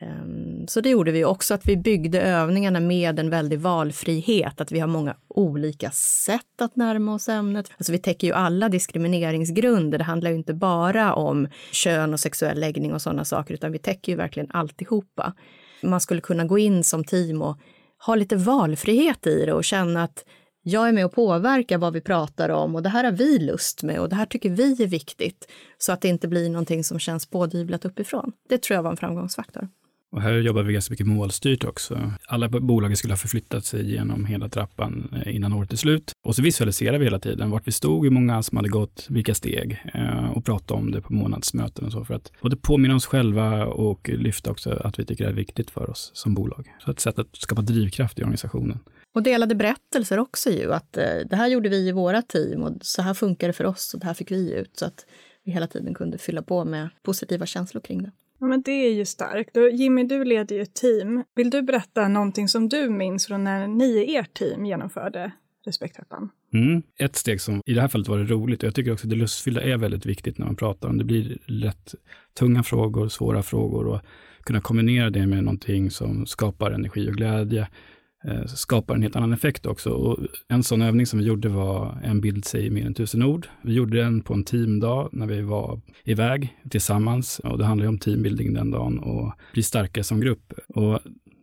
Ehm, 0.00 0.66
så 0.68 0.80
det 0.80 0.88
gjorde 0.88 1.12
vi 1.12 1.24
också, 1.24 1.54
att 1.54 1.68
vi 1.68 1.76
byggde 1.76 2.20
övningarna 2.20 2.80
med 2.80 3.18
en 3.18 3.30
väldig 3.30 3.60
valfrihet, 3.60 4.60
att 4.60 4.72
vi 4.72 4.80
har 4.80 4.88
många 4.88 5.16
olika 5.28 5.90
sätt 5.90 6.60
att 6.62 6.76
närma 6.76 7.14
oss 7.14 7.28
ämnet. 7.28 7.70
Alltså 7.78 7.92
vi 7.92 7.98
täcker 7.98 8.26
ju 8.26 8.32
alla 8.32 8.68
diskrimineringsgrunder. 8.68 9.98
Det 9.98 10.04
handlar 10.04 10.30
ju 10.30 10.36
inte 10.36 10.54
bara 10.54 11.14
om 11.14 11.48
kön 11.72 12.12
och 12.12 12.20
sexuell 12.20 12.60
läggning 12.60 12.92
och 12.92 13.02
sådana 13.02 13.24
saker, 13.24 13.54
utan 13.54 13.72
vi 13.72 13.78
täcker 13.78 14.12
ju 14.12 14.16
verkligen 14.16 14.50
alltihopa. 14.50 15.34
Man 15.82 16.00
skulle 16.00 16.20
kunna 16.20 16.44
gå 16.44 16.58
in 16.58 16.84
som 16.84 17.04
team 17.04 17.42
och 17.42 17.58
ha 18.06 18.14
lite 18.14 18.36
valfrihet 18.36 19.26
i 19.26 19.46
det 19.46 19.52
och 19.52 19.64
känna 19.64 20.02
att 20.02 20.24
jag 20.62 20.88
är 20.88 20.92
med 20.92 21.04
och 21.04 21.12
påverkar 21.12 21.78
vad 21.78 21.92
vi 21.92 22.00
pratar 22.00 22.48
om 22.48 22.74
och 22.74 22.82
det 22.82 22.88
här 22.88 23.04
har 23.04 23.12
vi 23.12 23.38
lust 23.38 23.82
med 23.82 24.00
och 24.00 24.08
det 24.08 24.16
här 24.16 24.26
tycker 24.26 24.50
vi 24.50 24.82
är 24.82 24.86
viktigt 24.86 25.48
så 25.78 25.92
att 25.92 26.00
det 26.00 26.08
inte 26.08 26.28
blir 26.28 26.50
någonting 26.50 26.84
som 26.84 26.98
känns 26.98 27.26
pådyvlat 27.26 27.84
uppifrån. 27.84 28.32
Det 28.48 28.62
tror 28.62 28.74
jag 28.74 28.82
var 28.82 28.90
en 28.90 28.96
framgångsfaktor. 28.96 29.68
Och 30.10 30.22
här 30.22 30.32
jobbar 30.32 30.62
vi 30.62 30.72
ganska 30.72 30.92
mycket 30.92 31.06
målstyrt 31.06 31.64
också. 31.64 32.12
Alla 32.26 32.48
bolag 32.48 32.98
skulle 32.98 33.12
ha 33.12 33.18
förflyttat 33.18 33.64
sig 33.64 33.90
genom 33.90 34.24
hela 34.24 34.48
trappan 34.48 35.22
eh, 35.24 35.36
innan 35.36 35.52
året 35.52 35.72
är 35.72 35.76
slut. 35.76 36.12
Och 36.26 36.34
så 36.34 36.42
visualiserar 36.42 36.98
vi 36.98 37.04
hela 37.04 37.18
tiden 37.18 37.50
vart 37.50 37.66
vi 37.66 37.72
stod, 37.72 38.04
hur 38.04 38.10
många 38.10 38.42
som 38.42 38.56
hade 38.56 38.68
gått, 38.68 39.06
vilka 39.08 39.34
steg 39.34 39.84
eh, 39.94 40.30
och 40.30 40.44
prata 40.44 40.74
om 40.74 40.90
det 40.90 41.00
på 41.00 41.12
månadsmöten 41.12 41.84
och 41.84 41.92
så 41.92 42.04
för 42.04 42.14
att 42.14 42.32
både 42.42 42.56
påminna 42.56 42.94
oss 42.94 43.06
själva 43.06 43.66
och 43.66 44.08
lyfta 44.08 44.50
också 44.50 44.70
att 44.70 44.98
vi 44.98 45.04
tycker 45.04 45.24
det 45.24 45.30
är 45.30 45.34
viktigt 45.34 45.70
för 45.70 45.90
oss 45.90 46.10
som 46.14 46.34
bolag. 46.34 46.74
Så 46.84 46.90
ett 46.90 47.00
sätt 47.00 47.18
att 47.18 47.36
skapa 47.36 47.62
drivkraft 47.62 48.18
i 48.18 48.22
organisationen. 48.22 48.78
Och 49.14 49.22
delade 49.22 49.54
berättelser 49.54 50.18
också 50.18 50.50
ju, 50.50 50.72
att 50.72 50.96
eh, 50.96 51.04
det 51.30 51.36
här 51.36 51.48
gjorde 51.48 51.68
vi 51.68 51.88
i 51.88 51.92
våra 51.92 52.22
team 52.22 52.62
och 52.62 52.72
så 52.80 53.02
här 53.02 53.14
funkar 53.14 53.46
det 53.46 53.52
för 53.52 53.64
oss 53.64 53.94
och 53.94 54.00
det 54.00 54.06
här 54.06 54.14
fick 54.14 54.30
vi 54.30 54.52
ut. 54.52 54.76
Så 54.78 54.84
att 54.84 55.06
vi 55.44 55.52
hela 55.52 55.66
tiden 55.66 55.94
kunde 55.94 56.18
fylla 56.18 56.42
på 56.42 56.64
med 56.64 56.88
positiva 57.02 57.46
känslor 57.46 57.80
kring 57.80 58.02
det. 58.02 58.10
Ja, 58.40 58.46
men 58.46 58.62
det 58.62 58.72
är 58.72 58.92
ju 58.92 59.04
starkt. 59.04 59.56
Och 59.56 59.70
Jimmy, 59.70 60.04
du 60.04 60.24
leder 60.24 60.56
ju 60.56 60.62
ett 60.62 60.74
team. 60.74 61.24
Vill 61.34 61.50
du 61.50 61.62
berätta 61.62 62.08
någonting 62.08 62.48
som 62.48 62.68
du 62.68 62.90
minns 62.90 63.26
från 63.26 63.44
när 63.44 63.68
ni 63.68 63.84
i 63.84 64.16
ert 64.16 64.34
team 64.34 64.66
genomförde 64.66 65.32
Respekttrappan? 65.66 66.30
Mm. 66.54 66.82
Ett 66.98 67.16
steg 67.16 67.40
som 67.40 67.62
i 67.66 67.74
det 67.74 67.80
här 67.80 67.88
fallet 67.88 68.08
var 68.08 68.18
det 68.18 68.24
roligt 68.24 68.62
och 68.62 68.66
jag 68.66 68.74
tycker 68.74 68.92
också 68.92 69.06
att 69.06 69.10
det 69.10 69.16
lustfyllda 69.16 69.62
är 69.62 69.76
väldigt 69.76 70.06
viktigt 70.06 70.38
när 70.38 70.46
man 70.46 70.56
pratar 70.56 70.88
om 70.88 70.98
det. 70.98 71.04
blir 71.04 71.38
lätt 71.46 71.94
tunga 72.38 72.62
frågor, 72.62 73.08
svåra 73.08 73.42
frågor 73.42 73.86
och 73.86 74.00
kunna 74.42 74.60
kombinera 74.60 75.10
det 75.10 75.26
med 75.26 75.44
någonting 75.44 75.90
som 75.90 76.26
skapar 76.26 76.70
energi 76.70 77.10
och 77.10 77.14
glädje 77.14 77.68
Eh, 78.24 78.46
skapar 78.46 78.94
en 78.94 79.02
helt 79.02 79.16
annan 79.16 79.32
effekt 79.32 79.66
också. 79.66 79.90
Och 79.90 80.18
en 80.48 80.62
sån 80.62 80.82
övning 80.82 81.06
som 81.06 81.18
vi 81.18 81.24
gjorde 81.24 81.48
var 81.48 82.00
en 82.04 82.20
bild 82.20 82.44
säger 82.44 82.70
mer 82.70 82.86
än 82.86 82.94
tusen 82.94 83.22
ord. 83.22 83.46
Vi 83.62 83.72
gjorde 83.72 83.98
den 83.98 84.20
på 84.20 84.34
en 84.34 84.44
teamdag 84.44 85.08
när 85.12 85.26
vi 85.26 85.40
var 85.40 85.80
iväg 86.04 86.58
tillsammans 86.70 87.38
och 87.38 87.58
det 87.58 87.64
handlar 87.64 87.88
om 87.88 87.98
teambuilding 87.98 88.54
den 88.54 88.70
dagen 88.70 88.98
och 88.98 89.32
bli 89.52 89.62
starkare 89.62 90.04
som 90.04 90.20
grupp. 90.20 90.52
Och 90.68 91.00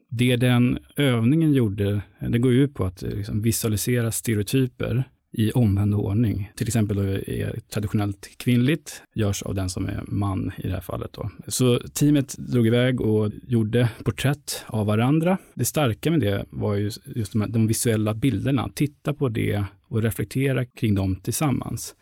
det 0.09 0.35
den 0.35 0.79
övningen 0.95 1.53
gjorde, 1.53 2.01
det 2.19 2.39
går 2.39 2.53
ut 2.53 2.73
på 2.73 2.85
att 2.85 3.03
eh, 3.03 3.09
liksom 3.09 3.41
visualisera 3.41 4.11
stereotyper 4.11 5.03
i 5.37 5.51
omvänd 5.51 5.95
ordning. 5.95 6.51
Till 6.55 6.67
exempel 6.67 6.97
då 6.97 7.03
är 7.03 7.59
traditionellt 7.69 8.29
kvinnligt, 8.37 9.03
görs 9.15 9.43
av 9.43 9.55
den 9.55 9.69
som 9.69 9.85
är 9.85 10.03
man 10.07 10.51
i 10.57 10.67
det 10.67 10.73
här 10.73 10.81
fallet. 10.81 11.13
Då. 11.13 11.29
Så 11.47 11.79
teamet 11.79 12.37
drog 12.37 12.67
iväg 12.67 13.01
och 13.01 13.31
gjorde 13.47 13.89
porträtt 14.03 14.65
av 14.67 14.85
varandra. 14.85 15.37
Det 15.53 15.65
starka 15.65 16.11
med 16.11 16.19
det 16.19 16.45
var 16.49 16.75
ju 16.75 16.91
just 17.15 17.31
de, 17.31 17.41
här, 17.41 17.47
de 17.47 17.67
visuella 17.67 18.13
bilderna. 18.13 18.69
Titta 18.75 19.13
på 19.13 19.29
det 19.29 19.63
och 19.87 20.01
reflektera 20.01 20.65
kring 20.65 20.95
dem 20.95 21.15
tillsammans. 21.15 21.95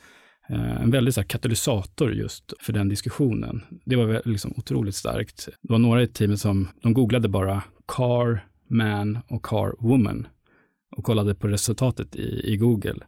Eh, 0.50 0.82
en 0.82 0.92
väldigt 0.92 1.14
så 1.14 1.22
här, 1.22 1.28
katalysator 1.28 2.14
just 2.14 2.54
för 2.60 2.74
den 2.74 2.90
diskussionen. 2.90 3.62
Det 3.86 3.96
var 3.96 4.22
liksom 4.26 4.54
otroligt 4.58 4.96
starkt. 4.96 5.50
Det 5.62 5.72
var 5.72 5.80
några 5.80 6.04
i 6.04 6.08
teamet 6.08 6.40
som 6.40 6.68
de 6.82 6.94
googlade 6.94 7.30
bara 7.30 7.64
car 7.88 8.46
man 8.70 9.20
och 9.28 9.46
car 9.46 9.76
woman 9.80 10.28
och 10.98 11.04
kollade 11.04 11.36
på 11.36 11.48
resultatet 11.48 12.16
i, 12.16 12.54
i 12.54 12.58
Google. 12.58 13.00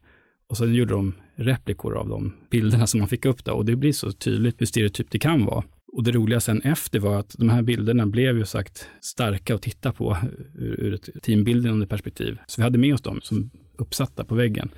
Och 0.50 0.58
sen 0.58 0.74
gjorde 0.74 0.94
de 0.94 1.14
replikor 1.36 1.98
av 1.98 2.10
de 2.10 2.34
bilderna 2.50 2.88
som 2.88 3.00
man 3.00 3.10
fick 3.10 3.26
upp 3.26 3.46
där 3.46 3.54
och 3.54 3.66
det 3.66 3.76
blir 3.76 3.94
så 3.94 4.12
tydligt 4.12 4.62
hur 4.62 4.66
stereotypt 4.66 5.12
det 5.12 5.20
kan 5.20 5.46
vara. 5.46 5.64
Och 5.94 6.04
det 6.04 6.12
roliga 6.12 6.40
sen 6.40 6.62
efter 6.62 7.00
var 7.00 7.20
att 7.20 7.36
de 7.38 7.50
här 7.50 7.62
bilderna 7.62 8.06
blev 8.06 8.38
ju 8.38 8.46
sagt 8.46 8.88
starka 9.02 9.56
att 9.56 9.62
titta 9.62 9.92
på 9.92 10.18
ur, 10.56 10.80
ur 10.80 10.94
ett 10.94 11.24
teambildande 11.24 11.88
perspektiv. 11.88 12.38
Så 12.48 12.62
vi 12.62 12.64
hade 12.64 12.78
med 12.78 12.94
oss 12.94 13.02
dem 13.02 13.20
som 13.24 13.50
uppsatta 13.78 14.26
på 14.26 14.36
väggen. 14.36 14.70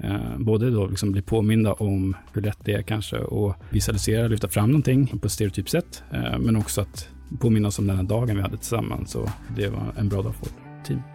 Eh, 0.00 0.38
både 0.38 0.70
då 0.70 0.86
liksom 0.86 1.12
bli 1.12 1.22
påminda 1.22 1.72
om 1.72 2.16
hur 2.32 2.42
lätt 2.42 2.58
det 2.64 2.72
är 2.72 2.82
kanske 2.82 3.16
att 3.16 3.56
visualisera, 3.70 4.28
lyfta 4.28 4.48
fram 4.48 4.70
någonting 4.70 5.06
på 5.06 5.26
ett 5.26 5.32
stereotypt 5.32 5.70
sätt, 5.70 6.02
eh, 6.12 6.38
men 6.38 6.56
också 6.56 6.80
att 6.80 7.08
påminna 7.40 7.68
oss 7.68 7.78
om 7.78 7.86
den 7.86 7.96
här 7.96 8.04
dagen 8.04 8.36
vi 8.36 8.42
hade 8.42 8.56
tillsammans. 8.56 9.14
Och 9.14 9.28
det 9.56 9.68
var 9.68 9.94
en 9.96 10.08
bra 10.08 10.22
dag 10.22 10.34
för 10.34 10.40
vårt 10.40 10.86
team. 10.86 11.11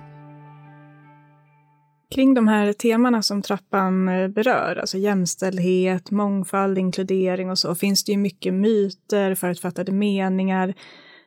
Kring 2.15 2.33
de 2.33 2.47
här 2.47 2.73
temana 2.73 3.21
som 3.21 3.41
trappan 3.41 4.09
eh, 4.09 4.27
berör, 4.27 4.75
alltså 4.75 4.97
jämställdhet, 4.97 6.11
mångfald, 6.11 6.77
inkludering 6.77 7.49
och 7.49 7.59
så, 7.59 7.75
finns 7.75 8.03
det 8.03 8.11
ju 8.11 8.17
mycket 8.17 8.53
myter, 8.53 9.35
förutfattade 9.35 9.91
meningar. 9.91 10.73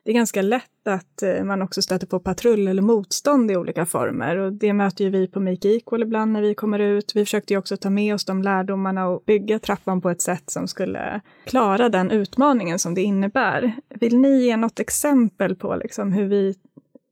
Det 0.04 0.10
är 0.10 0.14
ganska 0.14 0.42
lätt 0.42 0.86
att 0.88 1.22
eh, 1.22 1.44
man 1.44 1.62
också 1.62 1.82
stöter 1.82 2.06
på 2.06 2.20
patrull 2.20 2.68
eller 2.68 2.82
motstånd 2.82 3.50
i 3.50 3.56
olika 3.56 3.86
former 3.86 4.36
och 4.36 4.52
det 4.52 4.72
möter 4.72 5.04
ju 5.04 5.10
vi 5.10 5.26
på 5.26 5.40
Make 5.40 5.68
Equal 5.68 6.02
ibland 6.02 6.32
när 6.32 6.42
vi 6.42 6.54
kommer 6.54 6.78
ut. 6.78 7.12
Vi 7.14 7.24
försökte 7.24 7.52
ju 7.52 7.58
också 7.58 7.76
ta 7.76 7.90
med 7.90 8.14
oss 8.14 8.24
de 8.24 8.42
lärdomarna 8.42 9.08
och 9.08 9.22
bygga 9.26 9.58
trappan 9.58 10.00
på 10.00 10.10
ett 10.10 10.22
sätt 10.22 10.50
som 10.50 10.68
skulle 10.68 11.20
klara 11.44 11.88
den 11.88 12.10
utmaningen 12.10 12.78
som 12.78 12.94
det 12.94 13.02
innebär. 13.02 13.72
Vill 14.00 14.18
ni 14.18 14.42
ge 14.42 14.56
något 14.56 14.80
exempel 14.80 15.56
på 15.56 15.76
liksom 15.76 16.12
hur 16.12 16.26
vi 16.26 16.54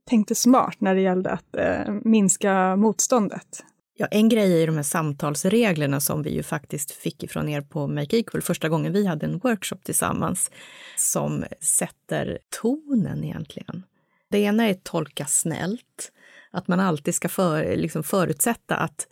tänkte 0.09 0.35
smart 0.35 0.77
när 0.79 0.95
det 0.95 1.01
gällde 1.01 1.31
att 1.31 1.57
eh, 1.57 1.95
minska 2.05 2.77
motståndet. 2.77 3.65
Ja, 4.01 4.07
en 4.07 4.29
grej 4.29 4.53
är 4.53 4.59
ju 4.59 4.67
de 4.67 4.77
här 4.77 4.83
samtalsreglerna 4.83 6.01
som 6.01 6.23
vi 6.23 6.31
ju 6.31 6.43
faktiskt 6.43 6.91
fick 6.91 7.23
ifrån 7.23 7.49
er 7.49 7.61
på 7.61 7.87
Make 7.87 8.17
Equal 8.17 8.43
första 8.43 8.69
gången 8.69 8.93
vi 8.93 9.07
hade 9.07 9.27
en 9.27 9.39
workshop 9.39 9.79
tillsammans 9.85 10.51
som 10.97 11.45
sätter 11.61 12.39
tonen 12.61 13.25
egentligen. 13.25 13.83
Det 14.31 14.39
ena 14.39 14.69
är 14.69 14.75
tolka 14.75 15.27
snällt, 15.27 16.13
att 16.51 16.69
man 16.69 16.81
alltid 16.81 17.15
ska 17.15 17.29
för, 17.29 17.77
liksom 17.77 18.03
förutsätta 18.03 18.77
att 18.77 19.07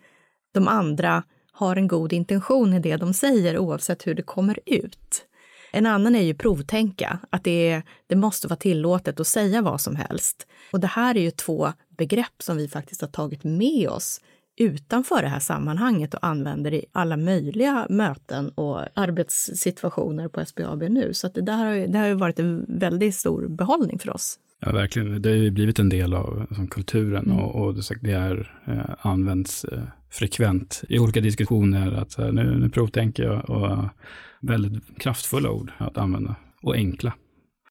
de 0.55 0.69
andra 0.69 1.23
har 1.53 1.77
en 1.77 1.89
god 1.89 2.13
intention 2.13 2.75
i 2.75 2.81
det 2.81 2.97
de 2.97 3.15
säger 3.15 3.59
oavsett 3.59 4.07
hur 4.07 4.15
det 4.15 4.23
kommer 4.23 4.59
ut. 4.67 5.27
En 5.77 5.87
annan 5.87 6.15
är 6.15 6.23
ju 6.23 6.35
provtänka, 6.35 7.19
att 7.31 7.45
det, 7.45 7.71
är, 7.71 7.83
det 8.07 8.17
måste 8.17 8.49
vara 8.49 8.57
tillåtet 8.57 9.21
att 9.21 9.27
säga 9.27 9.63
vad 9.63 9.81
som 9.81 9.97
helst. 9.97 10.47
Och 10.73 10.81
det 10.81 10.87
här 10.87 11.17
är 11.17 11.21
ju 11.21 11.31
två 11.31 11.73
begrepp 11.89 12.43
som 12.43 12.57
vi 12.57 12.69
faktiskt 12.69 13.01
har 13.01 13.09
tagit 13.09 13.45
med 13.45 13.89
oss 13.89 14.21
utanför 14.57 15.23
det 15.23 15.29
här 15.29 15.41
sammanhanget 15.41 16.15
och 16.15 16.27
använder 16.27 16.75
i 16.75 16.85
alla 16.93 17.17
möjliga 17.17 17.87
möten 17.91 18.49
och 18.49 18.81
arbetssituationer 18.95 20.29
på 20.29 20.45
SBAB 20.47 20.83
nu. 20.83 21.15
Så 21.15 21.29
det, 21.29 21.41
där 21.41 21.57
har, 21.57 21.87
det 21.87 21.99
har 21.99 22.07
ju 22.07 22.15
varit 22.15 22.39
en 22.39 22.65
väldigt 22.69 23.15
stor 23.15 23.49
behållning 23.49 23.99
för 23.99 24.11
oss. 24.11 24.39
Ja, 24.61 24.73
verkligen. 24.73 25.23
Det 25.23 25.29
har 25.29 25.37
ju 25.37 25.51
blivit 25.51 25.79
en 25.79 25.89
del 25.89 26.15
av 26.15 26.47
som 26.55 26.69
kulturen 26.69 27.25
mm. 27.25 27.39
och, 27.39 27.67
och 27.67 27.75
det 28.03 28.13
är, 28.13 28.61
eh, 28.67 29.07
används 29.07 29.65
eh, 29.65 29.83
frekvent 30.11 30.83
i 30.89 30.99
olika 30.99 31.21
diskussioner. 31.21 31.93
Att 31.93 32.19
eh, 32.19 32.33
nu, 32.33 32.59
nu 32.59 32.69
provtänker 32.69 33.23
jag 33.23 33.51
och 33.51 33.89
väldigt 34.41 34.99
kraftfulla 34.99 35.51
ord 35.51 35.73
att 35.79 35.99
använda 35.99 36.37
och 36.63 36.75
enkla. 36.75 37.13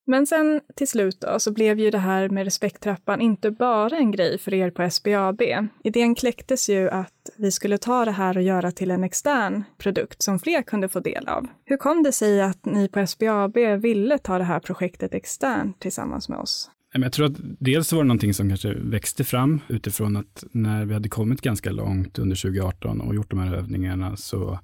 Men 0.07 0.27
sen 0.27 0.61
till 0.75 0.87
slut 0.87 1.21
då, 1.21 1.39
så 1.39 1.51
blev 1.51 1.79
ju 1.79 1.91
det 1.91 1.97
här 1.97 2.29
med 2.29 2.43
respekttrappan 2.43 3.21
inte 3.21 3.51
bara 3.51 3.97
en 3.97 4.11
grej 4.11 4.37
för 4.37 4.53
er 4.53 4.71
på 4.71 4.89
SBAB. 4.89 5.41
Idén 5.83 6.15
kläcktes 6.15 6.69
ju 6.69 6.89
att 6.89 7.29
vi 7.37 7.51
skulle 7.51 7.77
ta 7.77 8.05
det 8.05 8.11
här 8.11 8.37
och 8.37 8.43
göra 8.43 8.71
till 8.71 8.91
en 8.91 9.03
extern 9.03 9.63
produkt 9.77 10.21
som 10.21 10.39
fler 10.39 10.61
kunde 10.61 10.89
få 10.89 10.99
del 10.99 11.27
av. 11.27 11.47
Hur 11.65 11.77
kom 11.77 12.03
det 12.03 12.11
sig 12.11 12.41
att 12.41 12.65
ni 12.65 12.87
på 12.87 13.07
SBAB 13.07 13.57
ville 13.81 14.17
ta 14.17 14.37
det 14.37 14.43
här 14.43 14.59
projektet 14.59 15.13
externt 15.13 15.79
tillsammans 15.79 16.29
med 16.29 16.39
oss? 16.39 16.71
Jag 17.01 17.13
tror 17.13 17.25
att 17.25 17.37
dels 17.59 17.93
var 17.93 18.03
det 18.03 18.07
någonting 18.07 18.33
som 18.33 18.49
kanske 18.49 18.73
växte 18.73 19.23
fram 19.23 19.61
utifrån 19.67 20.15
att 20.15 20.43
när 20.51 20.85
vi 20.85 20.93
hade 20.93 21.09
kommit 21.09 21.41
ganska 21.41 21.71
långt 21.71 22.19
under 22.19 22.35
2018 22.35 23.01
och 23.01 23.15
gjort 23.15 23.29
de 23.29 23.39
här 23.39 23.55
övningarna 23.55 24.17
så 24.17 24.59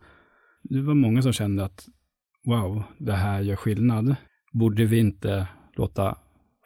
det 0.64 0.82
var 0.82 0.94
många 0.94 1.22
som 1.22 1.34
kände 1.34 1.66
att 1.66 1.88
wow, 2.46 2.84
det 2.98 3.14
här 3.14 3.42
gör 3.42 3.56
skillnad. 3.56 4.16
Borde 4.54 4.86
vi 4.86 5.00
inte 5.00 5.48
låta 5.76 6.18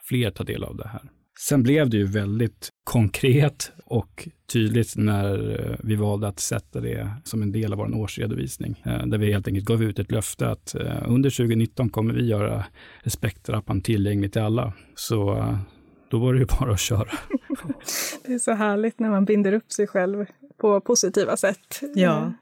fler 0.03 0.31
ta 0.31 0.43
del 0.43 0.63
av 0.63 0.77
det 0.77 0.87
här? 0.87 1.09
Sen 1.39 1.63
blev 1.63 1.89
det 1.89 1.97
ju 1.97 2.05
väldigt 2.05 2.69
konkret 2.83 3.71
och 3.85 4.27
tydligt 4.53 4.93
när 4.95 5.59
eh, 5.59 5.75
vi 5.83 5.95
valde 5.95 6.27
att 6.27 6.39
sätta 6.39 6.79
det 6.79 7.11
som 7.23 7.41
en 7.41 7.51
del 7.51 7.73
av 7.73 7.79
vår 7.79 7.95
årsredovisning. 7.95 8.81
Eh, 8.85 9.05
där 9.05 9.17
vi 9.17 9.31
helt 9.31 9.47
enkelt 9.47 9.65
gav 9.65 9.83
ut 9.83 9.99
ett 9.99 10.11
löfte 10.11 10.49
att 10.49 10.75
eh, 10.75 11.03
under 11.05 11.29
2019 11.29 11.89
kommer 11.89 12.13
vi 12.13 12.25
göra 12.25 12.65
Respektrappan 13.03 13.81
tillgänglig 13.81 14.33
till 14.33 14.41
alla. 14.41 14.73
Så 14.95 15.45
då 16.11 16.19
var 16.19 16.33
det 16.33 16.39
ju 16.39 16.45
bara 16.59 16.71
att 16.71 16.79
köra. 16.79 17.09
Det 18.25 18.33
är 18.33 18.39
så 18.39 18.51
härligt 18.53 18.99
när 18.99 19.09
man 19.09 19.25
binder 19.25 19.53
upp 19.53 19.71
sig 19.71 19.87
själv 19.87 20.25
på 20.57 20.81
positiva 20.81 21.37
sätt. 21.37 21.81
Ja. 21.95 22.33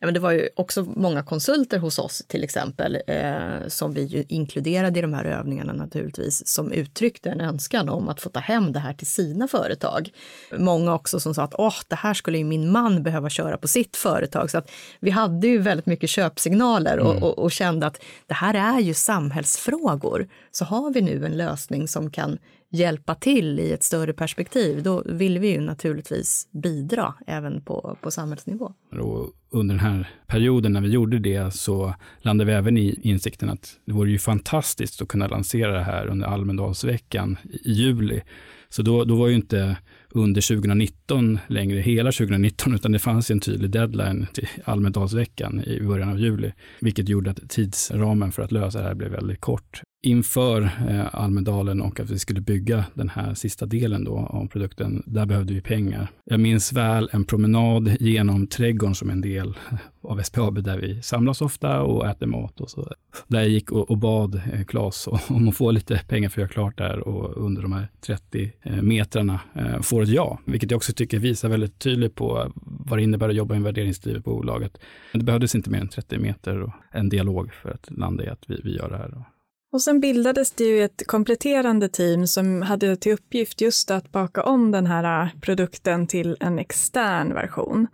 ja, 0.00 0.06
men 0.06 0.14
det 0.14 0.20
var 0.20 0.32
ju 0.32 0.48
också 0.56 0.86
många 0.96 1.22
konsulter 1.22 1.78
hos 1.78 1.98
oss 1.98 2.22
till 2.28 2.44
exempel 2.44 2.98
eh, 3.06 3.68
som 3.68 3.94
vi 3.94 4.02
ju 4.02 4.24
inkluderade 4.28 4.98
i 4.98 5.02
de 5.02 5.14
här 5.14 5.24
övningarna 5.24 5.72
naturligtvis 5.72 6.46
som 6.46 6.72
uttryckte 6.72 7.30
en 7.30 7.40
önskan 7.40 7.88
om 7.88 8.08
att 8.08 8.20
få 8.20 8.28
ta 8.28 8.40
hem 8.40 8.72
det 8.72 8.78
här 8.78 8.92
till 8.92 9.06
sina 9.06 9.48
företag. 9.48 10.10
Många 10.58 10.94
också 10.94 11.20
som 11.20 11.34
sa 11.34 11.42
att 11.42 11.54
åh, 11.58 11.74
det 11.88 11.96
här 11.96 12.14
skulle 12.14 12.38
ju 12.38 12.44
min 12.44 12.72
man 12.72 13.02
behöva 13.02 13.30
köra 13.30 13.56
på 13.56 13.68
sitt 13.68 13.96
företag. 13.96 14.50
Så 14.50 14.58
att 14.58 14.70
vi 15.00 15.10
hade 15.10 15.46
ju 15.46 15.58
väldigt 15.58 15.86
mycket 15.86 16.10
köpsignaler 16.10 16.98
och, 16.98 17.10
mm. 17.10 17.22
och, 17.22 17.38
och 17.38 17.52
kände 17.52 17.86
att 17.86 18.00
det 18.26 18.34
här 18.34 18.54
är 18.54 18.80
ju 18.80 18.94
samhällsfrågor. 18.94 20.28
Så 20.50 20.64
har 20.64 20.92
vi 20.92 21.00
nu 21.00 21.26
en 21.26 21.36
lösning 21.36 21.88
som 21.88 22.10
kan 22.10 22.38
hjälpa 22.70 23.14
till 23.14 23.60
i 23.60 23.72
ett 23.72 23.82
större 23.82 24.12
perspektiv, 24.12 24.82
då 24.82 25.02
vill 25.06 25.38
vi 25.38 25.48
ju 25.48 25.60
naturligtvis 25.60 26.48
bidra 26.50 27.14
även 27.26 27.57
på, 27.60 27.98
på 28.02 28.10
samhällsnivå. 28.10 28.72
Och 28.90 29.32
under 29.50 29.74
den 29.74 29.84
här 29.84 30.10
perioden 30.26 30.72
när 30.72 30.80
vi 30.80 30.88
gjorde 30.88 31.18
det 31.18 31.54
så 31.54 31.94
landade 32.18 32.50
vi 32.50 32.56
även 32.56 32.76
i 32.76 33.00
insikten 33.02 33.50
att 33.50 33.78
det 33.84 33.92
vore 33.92 34.10
ju 34.10 34.18
fantastiskt 34.18 35.02
att 35.02 35.08
kunna 35.08 35.26
lansera 35.26 35.72
det 35.72 35.84
här 35.84 36.06
under 36.06 36.26
Almedalsveckan 36.26 37.36
i 37.64 37.72
juli. 37.72 38.20
Så 38.68 38.82
då, 38.82 39.04
då 39.04 39.16
var 39.16 39.28
ju 39.28 39.34
inte 39.34 39.76
under 40.10 40.40
2019 40.40 41.38
längre 41.46 41.80
hela 41.80 42.12
2019, 42.12 42.74
utan 42.74 42.92
det 42.92 42.98
fanns 42.98 43.30
en 43.30 43.40
tydlig 43.40 43.70
deadline 43.70 44.26
till 44.32 44.48
Almedalsveckan 44.64 45.64
i 45.64 45.80
början 45.80 46.08
av 46.08 46.18
juli, 46.18 46.52
vilket 46.80 47.08
gjorde 47.08 47.30
att 47.30 47.50
tidsramen 47.50 48.32
för 48.32 48.42
att 48.42 48.52
lösa 48.52 48.78
det 48.78 48.84
här 48.84 48.94
blev 48.94 49.10
väldigt 49.10 49.40
kort 49.40 49.82
inför 50.02 50.62
eh, 50.62 51.14
Almedalen 51.14 51.80
och 51.80 52.00
att 52.00 52.10
vi 52.10 52.18
skulle 52.18 52.40
bygga 52.40 52.84
den 52.94 53.08
här 53.08 53.34
sista 53.34 53.66
delen 53.66 54.04
då 54.04 54.16
av 54.16 54.46
produkten, 54.46 55.02
där 55.06 55.26
behövde 55.26 55.54
vi 55.54 55.60
pengar. 55.60 56.08
Jag 56.24 56.40
minns 56.40 56.72
väl 56.72 57.08
en 57.12 57.24
promenad 57.24 57.96
genom 58.00 58.46
trädgården 58.46 58.94
som 58.94 59.10
en 59.10 59.20
del 59.20 59.54
av 60.02 60.22
SPAB 60.22 60.62
där 60.62 60.78
vi 60.78 61.02
samlas 61.02 61.42
ofta 61.42 61.82
och 61.82 62.06
äter 62.06 62.26
mat 62.26 62.60
och 62.60 62.70
så. 62.70 62.92
Där 63.26 63.40
jag 63.40 63.48
gick 63.48 63.72
och, 63.72 63.98
bad 63.98 64.34
eh, 64.34 64.64
Claes 64.64 65.08
om 65.28 65.48
att 65.48 65.56
få 65.56 65.70
lite 65.70 66.00
pengar 66.08 66.28
för 66.28 66.42
att 66.42 66.42
göra 66.42 66.52
klart 66.52 66.78
där 66.78 67.08
och 67.08 67.44
under 67.44 67.62
de 67.62 67.72
här 67.72 67.88
30 68.00 68.52
eh, 68.62 68.82
metrarna 68.82 69.40
får 69.82 70.02
ett 70.02 70.08
ja, 70.08 70.38
vilket 70.44 70.70
jag 70.70 70.76
också 70.76 70.92
tycker 70.92 71.18
visar 71.18 71.48
väldigt 71.48 71.78
tydligt 71.78 72.14
på 72.14 72.52
vad 72.54 72.98
det 72.98 73.02
innebär 73.02 73.28
att 73.28 73.34
jobba 73.34 73.54
i 73.54 73.56
en 73.56 73.62
värderingsdrivet 73.62 74.24
bolaget. 74.24 74.78
Men 75.12 75.18
det 75.18 75.24
behövdes 75.24 75.54
inte 75.54 75.70
mer 75.70 75.80
än 75.80 75.88
30 75.88 76.18
meter 76.18 76.62
och 76.62 76.72
en 76.90 77.08
dialog 77.08 77.52
för 77.52 77.70
att 77.70 77.90
landa 77.90 78.24
i 78.24 78.28
att 78.28 78.44
vi, 78.46 78.60
vi 78.64 78.76
gör 78.76 78.90
det 78.90 78.96
här. 78.96 79.24
Och 79.72 79.82
sen 79.82 80.00
bildades 80.00 80.50
det 80.50 80.64
ju 80.64 80.84
ett 80.84 81.06
kompletterande 81.06 81.88
team 81.88 82.26
som 82.26 82.62
hade 82.62 82.96
till 82.96 83.12
uppgift 83.12 83.60
just 83.60 83.90
att 83.90 84.12
baka 84.12 84.42
om 84.42 84.70
den 84.70 84.86
här 84.86 85.22
äh, 85.22 85.40
produkten 85.40 86.06
till 86.06 86.36
en 86.40 86.58
extern 86.58 87.34
version. 87.34 87.86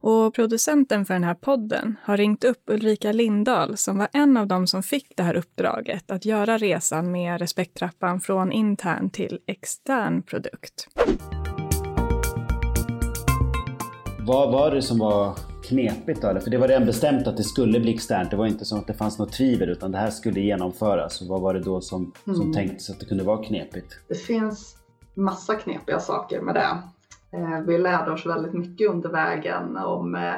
Och 0.00 0.34
producenten 0.34 1.04
för 1.04 1.14
den 1.14 1.24
här 1.24 1.34
podden 1.34 1.96
har 2.02 2.16
ringt 2.16 2.44
upp 2.44 2.62
Ulrika 2.66 3.12
Lindahl 3.12 3.76
som 3.76 3.98
var 3.98 4.08
en 4.12 4.36
av 4.36 4.46
dem 4.46 4.66
som 4.66 4.82
fick 4.82 5.16
det 5.16 5.22
här 5.22 5.34
uppdraget 5.34 6.10
att 6.10 6.24
göra 6.24 6.58
resan 6.58 7.10
med 7.10 7.40
respekttrappan 7.40 8.20
från 8.20 8.52
intern 8.52 9.10
till 9.10 9.38
extern 9.46 10.22
produkt. 10.22 10.88
Vad 14.18 14.52
var 14.52 14.70
det 14.70 14.82
som 14.82 14.98
var 14.98 15.51
knepigt 15.62 16.22
då? 16.22 16.28
Eller? 16.28 16.40
För 16.40 16.50
det 16.50 16.58
var 16.58 16.68
redan 16.68 16.86
bestämt 16.86 17.26
att 17.26 17.36
det 17.36 17.42
skulle 17.42 17.80
bli 17.80 17.94
externt. 17.94 18.30
Det 18.30 18.36
var 18.36 18.46
inte 18.46 18.64
så 18.64 18.76
att 18.76 18.86
det 18.86 18.94
fanns 18.94 19.18
något 19.18 19.32
tvivel 19.32 19.68
utan 19.68 19.92
det 19.92 19.98
här 19.98 20.10
skulle 20.10 20.40
genomföras. 20.40 21.20
Och 21.20 21.26
vad 21.26 21.40
var 21.40 21.54
det 21.54 21.60
då 21.60 21.80
som, 21.80 22.12
som 22.24 22.40
mm. 22.40 22.52
tänktes 22.52 22.90
att 22.90 23.00
det 23.00 23.06
kunde 23.06 23.24
vara 23.24 23.44
knepigt? 23.44 23.98
Det 24.08 24.14
finns 24.14 24.76
massa 25.14 25.54
knepiga 25.54 26.00
saker 26.00 26.40
med 26.40 26.54
det. 26.54 26.78
Eh, 27.38 27.60
vi 27.66 27.78
lärde 27.78 28.10
oss 28.10 28.26
väldigt 28.26 28.52
mycket 28.52 28.90
under 28.90 29.08
vägen 29.08 29.76
om 29.76 30.14
eh, 30.14 30.36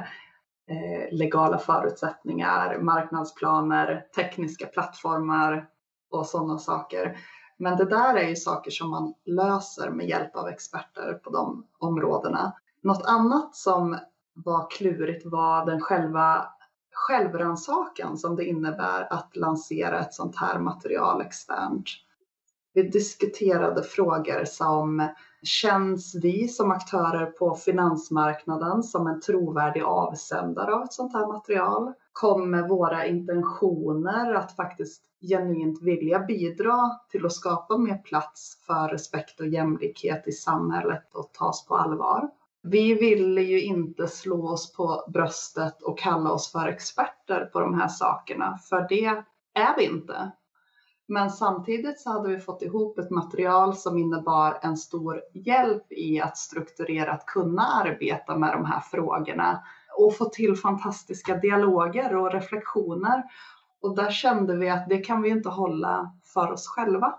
legala 1.11 1.59
förutsättningar, 1.59 2.79
marknadsplaner, 2.79 4.07
tekniska 4.17 4.67
plattformar 4.67 5.67
och 6.11 6.27
sådana 6.27 6.59
saker. 6.59 7.17
Men 7.57 7.77
det 7.77 7.85
där 7.85 8.15
är 8.15 8.29
ju 8.29 8.37
saker 8.37 8.71
som 8.71 8.91
man 8.91 9.15
löser 9.25 9.91
med 9.91 10.09
hjälp 10.09 10.37
av 10.37 10.49
experter 10.49 11.15
på 11.25 11.31
de 11.31 11.67
områdena. 11.79 12.53
Något 12.83 13.07
annat 13.07 13.55
som 13.55 13.99
vad 14.35 14.71
klurigt 14.71 15.27
var 15.27 15.67
den 15.67 15.81
själva 15.81 16.49
självrannsakan 16.93 18.19
som 18.19 18.37
det 18.37 18.45
innebär 18.45 19.13
att 19.13 19.37
lansera 19.37 20.01
ett 20.01 20.15
sånt 20.15 20.37
här 20.37 20.59
material 20.59 21.21
externt. 21.21 21.85
Vi 22.75 22.83
diskuterade 22.83 23.83
frågor 23.83 24.45
som 24.45 25.09
Känns 25.45 26.15
vi 26.15 26.49
som 26.49 26.71
aktörer 26.71 27.27
på 27.27 27.55
finansmarknaden 27.55 28.83
som 28.83 29.07
en 29.07 29.21
trovärdig 29.21 29.83
avsändare 29.83 30.75
av 30.75 30.83
ett 30.83 30.93
sånt 30.93 31.13
här 31.13 31.27
material? 31.27 31.93
Kommer 32.13 32.69
våra 32.69 33.07
intentioner 33.07 34.35
att 34.35 34.57
faktiskt 34.57 35.03
genuint 35.21 35.83
vilja 35.83 36.19
bidra 36.19 36.91
till 37.11 37.27
att 37.27 37.33
skapa 37.33 37.77
mer 37.77 37.99
plats 37.99 38.59
för 38.67 38.89
respekt 38.89 39.41
och 39.41 39.47
jämlikhet 39.47 40.29
i 40.29 40.33
samhället 40.33 41.15
och 41.15 41.33
tas 41.33 41.67
på 41.67 41.77
allvar? 41.77 42.31
Vi 42.67 42.95
ville 42.95 43.43
ju 43.43 43.63
inte 43.63 44.09
slå 44.09 44.49
oss 44.49 44.73
på 44.73 45.05
bröstet 45.13 45.83
och 45.83 45.99
kalla 45.99 46.33
oss 46.33 46.53
för 46.53 46.69
experter 46.69 47.51
på 47.53 47.61
de 47.61 47.75
här 47.75 47.89
sakerna, 47.89 48.59
för 48.69 48.87
det 48.89 49.05
är 49.55 49.77
vi 49.77 49.85
inte. 49.85 50.33
Men 51.07 51.31
samtidigt 51.31 52.01
så 52.01 52.11
hade 52.11 52.29
vi 52.29 52.39
fått 52.39 52.63
ihop 52.63 52.99
ett 52.99 53.11
material 53.11 53.77
som 53.77 53.99
innebar 53.99 54.59
en 54.63 54.77
stor 54.77 55.21
hjälp 55.35 55.93
i 55.93 56.21
att 56.21 56.39
strukturerat 56.39 57.27
kunna 57.27 57.63
arbeta 57.63 58.37
med 58.39 58.53
de 58.53 58.65
här 58.65 58.81
frågorna 58.81 59.63
och 59.99 60.17
få 60.17 60.25
till 60.25 60.57
fantastiska 60.57 61.37
dialoger 61.37 62.17
och 62.17 62.33
reflektioner. 62.33 63.23
Och 63.83 63.97
där 63.97 64.11
kände 64.11 64.57
vi 64.57 64.71
att 64.71 64.89
det 64.89 64.99
kan 64.99 65.23
vi 65.23 65.29
inte 65.29 65.49
hålla 65.49 66.13
för 66.35 66.53
oss 66.53 66.69
själva. 66.69 67.15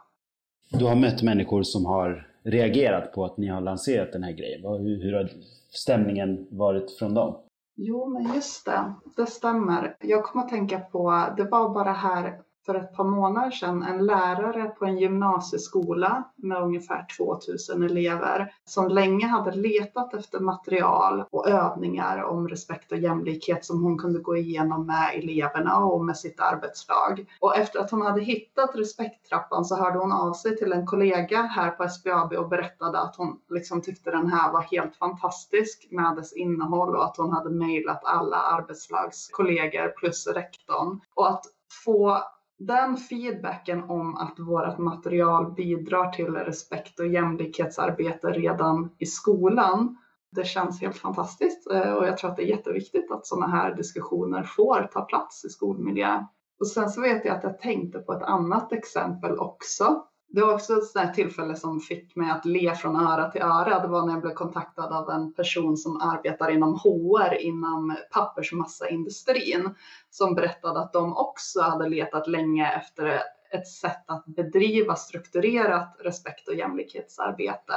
Du 0.69 0.85
har 0.85 0.95
mött 0.95 1.23
människor 1.23 1.63
som 1.63 1.85
har 1.85 2.34
reagerat 2.45 3.13
på 3.13 3.25
att 3.25 3.37
ni 3.37 3.47
har 3.47 3.61
lanserat 3.61 4.11
den 4.11 4.23
här 4.23 4.31
grejen. 4.31 4.61
Hur, 4.61 5.03
hur 5.03 5.13
har 5.13 5.29
stämningen 5.69 6.47
varit 6.49 6.91
från 6.91 7.13
dem? 7.13 7.35
Jo, 7.75 8.09
men 8.09 8.35
just 8.35 8.65
det. 8.65 8.93
Det 9.15 9.25
stämmer. 9.25 9.97
Jag 10.01 10.23
kommer 10.23 10.45
att 10.45 10.49
tänka 10.49 10.79
på, 10.79 11.25
det 11.37 11.43
var 11.43 11.73
bara 11.73 11.91
här 11.91 12.39
för 12.65 12.75
ett 12.75 12.93
par 12.93 13.03
månader 13.03 13.51
sedan 13.51 13.83
en 13.83 14.05
lärare 14.05 14.67
på 14.67 14.85
en 14.85 14.97
gymnasieskola 14.97 16.23
med 16.35 16.61
ungefär 16.61 17.05
2000 17.17 17.83
elever 17.83 18.53
som 18.65 18.87
länge 18.87 19.27
hade 19.27 19.51
letat 19.51 20.13
efter 20.13 20.39
material 20.39 21.23
och 21.31 21.49
övningar 21.49 22.23
om 22.23 22.47
respekt 22.47 22.91
och 22.91 22.97
jämlikhet 22.97 23.65
som 23.65 23.83
hon 23.83 23.97
kunde 23.97 24.19
gå 24.19 24.37
igenom 24.37 24.87
med 24.87 25.15
eleverna 25.15 25.85
och 25.85 26.05
med 26.05 26.17
sitt 26.17 26.39
arbetslag. 26.39 27.25
Och 27.39 27.57
efter 27.57 27.79
att 27.79 27.91
hon 27.91 28.01
hade 28.01 28.21
hittat 28.21 28.75
respekttrappan 28.75 29.65
så 29.65 29.75
hörde 29.75 29.99
hon 29.99 30.11
av 30.11 30.33
sig 30.33 30.57
till 30.57 30.71
en 30.71 30.85
kollega 30.85 31.41
här 31.41 31.71
på 31.71 31.89
SBAB 31.89 32.33
och 32.33 32.49
berättade 32.49 32.99
att 32.99 33.15
hon 33.15 33.39
liksom 33.49 33.81
tyckte 33.81 34.11
den 34.11 34.27
här 34.27 34.51
var 34.51 34.61
helt 34.61 34.95
fantastisk 34.95 35.87
med 35.91 36.15
dess 36.15 36.33
innehåll 36.33 36.95
och 36.95 37.05
att 37.05 37.17
hon 37.17 37.33
hade 37.33 37.49
mejlat 37.49 38.01
alla 38.03 38.37
arbetslagskollegor 38.37 39.87
plus 39.87 40.27
rektorn. 40.27 40.99
Och 41.13 41.29
att 41.29 41.45
få 41.85 42.21
den 42.57 42.97
feedbacken 42.97 43.83
om 43.83 44.15
att 44.15 44.39
vårt 44.39 44.77
material 44.77 45.53
bidrar 45.53 46.11
till 46.11 46.33
respekt 46.33 46.99
och 46.99 47.07
jämlikhetsarbete 47.07 48.27
redan 48.27 48.89
i 48.97 49.05
skolan, 49.05 49.97
det 50.31 50.45
känns 50.45 50.81
helt 50.81 50.97
fantastiskt 50.97 51.71
eh, 51.71 51.93
och 51.93 52.07
jag 52.07 52.17
tror 52.17 52.29
att 52.29 52.37
det 52.37 52.43
är 52.43 52.57
jätteviktigt 52.57 53.11
att 53.11 53.25
sådana 53.25 53.47
här 53.47 53.75
diskussioner 53.75 54.43
får 54.43 54.89
ta 54.93 55.01
plats 55.01 55.45
i 55.45 55.49
skolmiljö. 55.49 56.23
Och 56.59 56.67
sen 56.67 56.89
så 56.89 57.01
vet 57.01 57.25
jag 57.25 57.37
att 57.37 57.43
jag 57.43 57.59
tänkte 57.59 57.99
på 57.99 58.13
ett 58.13 58.23
annat 58.23 58.73
exempel 58.73 59.39
också 59.39 60.03
det 60.27 60.41
var 60.41 60.53
också 60.53 60.73
ett 60.73 60.85
sånt 60.85 61.13
tillfälle 61.13 61.55
som 61.55 61.79
fick 61.79 62.15
mig 62.15 62.31
att 62.31 62.45
le 62.45 62.75
från 62.75 62.95
öra 62.95 63.31
till 63.31 63.41
öra. 63.41 63.79
Det 63.79 63.87
var 63.87 64.05
när 64.05 64.13
jag 64.13 64.21
blev 64.21 64.33
kontaktad 64.33 64.93
av 64.93 65.09
en 65.09 65.33
person 65.33 65.77
som 65.77 66.01
arbetar 66.01 66.51
inom 66.51 66.73
HR 66.73 67.33
inom 67.41 67.95
pappersmassaindustrin 68.11 69.75
som 70.09 70.35
berättade 70.35 70.79
att 70.79 70.93
de 70.93 71.17
också 71.17 71.61
hade 71.61 71.89
letat 71.89 72.27
länge 72.27 72.71
efter 72.71 73.21
ett 73.55 73.67
sätt 73.67 74.03
att 74.07 74.25
bedriva 74.25 74.95
strukturerat 74.95 75.95
respekt 75.99 76.47
och 76.47 76.55
jämlikhetsarbete 76.55 77.73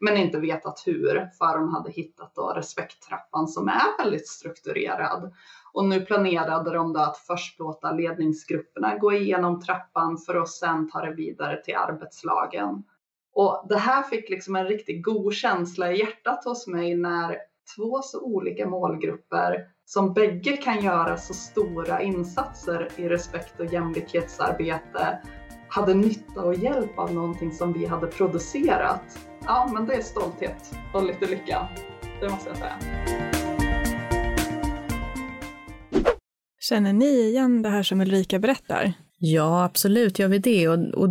men 0.00 0.16
inte 0.16 0.38
vetat 0.38 0.82
hur 0.86 1.30
förrän 1.38 1.60
de 1.60 1.74
hade 1.74 1.90
hittat 1.90 2.34
då 2.34 2.52
respekttrappan 2.56 3.48
som 3.48 3.68
är 3.68 4.04
väldigt 4.04 4.28
strukturerad. 4.28 5.32
Och 5.72 5.84
nu 5.84 6.00
planerade 6.00 6.72
de 6.72 6.92
då 6.92 7.00
att 7.00 7.18
först 7.18 7.58
låta 7.58 7.92
ledningsgrupperna 7.92 8.98
gå 8.98 9.12
igenom 9.12 9.60
trappan 9.60 10.18
för 10.18 10.34
att 10.34 10.48
sedan 10.48 10.90
ta 10.90 11.00
det 11.00 11.14
vidare 11.14 11.62
till 11.62 11.76
arbetslagen. 11.76 12.84
Och 13.32 13.66
det 13.68 13.78
här 13.78 14.02
fick 14.02 14.30
liksom 14.30 14.56
en 14.56 14.66
riktigt 14.66 15.04
god 15.04 15.34
känsla 15.34 15.92
i 15.92 15.98
hjärtat 15.98 16.44
hos 16.44 16.66
mig 16.66 16.94
när 16.94 17.36
två 17.76 18.02
så 18.02 18.20
olika 18.20 18.68
målgrupper 18.68 19.75
som 19.88 20.12
bägge 20.12 20.56
kan 20.56 20.84
göra 20.84 21.16
så 21.16 21.34
stora 21.34 22.02
insatser 22.02 22.88
i 22.96 23.08
respekt 23.08 23.60
och 23.60 23.72
jämlikhetsarbete 23.72 25.18
hade 25.68 25.94
nytta 25.94 26.40
och 26.40 26.54
hjälp 26.54 26.98
av 26.98 27.14
någonting 27.14 27.52
som 27.52 27.72
vi 27.72 27.86
hade 27.86 28.06
producerat. 28.06 29.18
Ja, 29.44 29.70
men 29.74 29.86
det 29.86 29.94
är 29.94 30.02
stolthet 30.02 30.74
och 30.94 31.04
lite 31.04 31.26
lycka. 31.26 31.68
Det 32.20 32.28
måste 32.28 32.48
jag 32.48 32.56
säga. 32.56 32.78
Känner 36.60 36.92
ni 36.92 37.20
igen 37.20 37.62
det 37.62 37.68
här 37.68 37.82
som 37.82 38.00
Ulrika 38.00 38.38
berättar? 38.38 38.92
Ja, 39.18 39.64
absolut 39.64 40.18
gör 40.18 40.28
vi 40.28 40.38
det. 40.38 40.68
Och, 40.68 40.78
och 40.94 41.08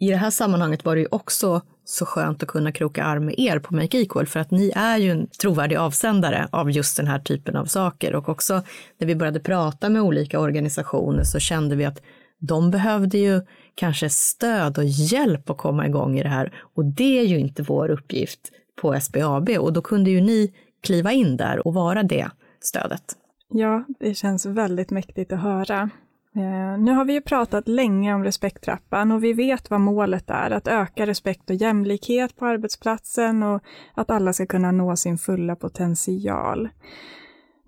i 0.00 0.10
det 0.10 0.16
här 0.16 0.30
sammanhanget 0.30 0.84
var 0.84 0.94
det 0.94 1.00
ju 1.00 1.08
också 1.10 1.62
så 1.90 2.06
skönt 2.06 2.42
att 2.42 2.48
kunna 2.48 2.72
kroka 2.72 3.04
arm 3.04 3.24
med 3.24 3.34
er 3.38 3.58
på 3.58 3.74
Make 3.74 3.98
Equal 3.98 4.26
för 4.26 4.40
att 4.40 4.50
ni 4.50 4.72
är 4.76 4.98
ju 4.98 5.10
en 5.10 5.26
trovärdig 5.26 5.76
avsändare 5.76 6.48
av 6.52 6.70
just 6.70 6.96
den 6.96 7.06
här 7.06 7.18
typen 7.18 7.56
av 7.56 7.64
saker 7.64 8.14
och 8.14 8.28
också 8.28 8.62
när 8.98 9.06
vi 9.06 9.16
började 9.16 9.40
prata 9.40 9.88
med 9.88 10.02
olika 10.02 10.40
organisationer 10.40 11.22
så 11.24 11.38
kände 11.38 11.76
vi 11.76 11.84
att 11.84 12.02
de 12.38 12.70
behövde 12.70 13.18
ju 13.18 13.40
kanske 13.74 14.10
stöd 14.10 14.78
och 14.78 14.84
hjälp 14.84 15.50
att 15.50 15.58
komma 15.58 15.86
igång 15.86 16.18
i 16.18 16.22
det 16.22 16.28
här 16.28 16.52
och 16.74 16.84
det 16.84 17.18
är 17.18 17.24
ju 17.24 17.38
inte 17.38 17.62
vår 17.62 17.90
uppgift 17.90 18.40
på 18.80 19.00
SBAB 19.00 19.48
och 19.48 19.72
då 19.72 19.82
kunde 19.82 20.10
ju 20.10 20.20
ni 20.20 20.54
kliva 20.82 21.12
in 21.12 21.36
där 21.36 21.66
och 21.66 21.74
vara 21.74 22.02
det 22.02 22.30
stödet. 22.60 23.02
Ja, 23.50 23.84
det 24.00 24.14
känns 24.14 24.46
väldigt 24.46 24.90
mäktigt 24.90 25.32
att 25.32 25.40
höra. 25.40 25.90
Eh, 26.38 26.78
nu 26.78 26.92
har 26.92 27.04
vi 27.04 27.12
ju 27.12 27.20
pratat 27.20 27.68
länge 27.68 28.14
om 28.14 28.24
respekttrappan 28.24 29.12
och 29.12 29.24
vi 29.24 29.32
vet 29.32 29.70
vad 29.70 29.80
målet 29.80 30.30
är, 30.30 30.50
att 30.50 30.68
öka 30.68 31.06
respekt 31.06 31.50
och 31.50 31.56
jämlikhet 31.56 32.36
på 32.36 32.46
arbetsplatsen 32.46 33.42
och 33.42 33.62
att 33.94 34.10
alla 34.10 34.32
ska 34.32 34.46
kunna 34.46 34.72
nå 34.72 34.96
sin 34.96 35.18
fulla 35.18 35.56
potential. 35.56 36.68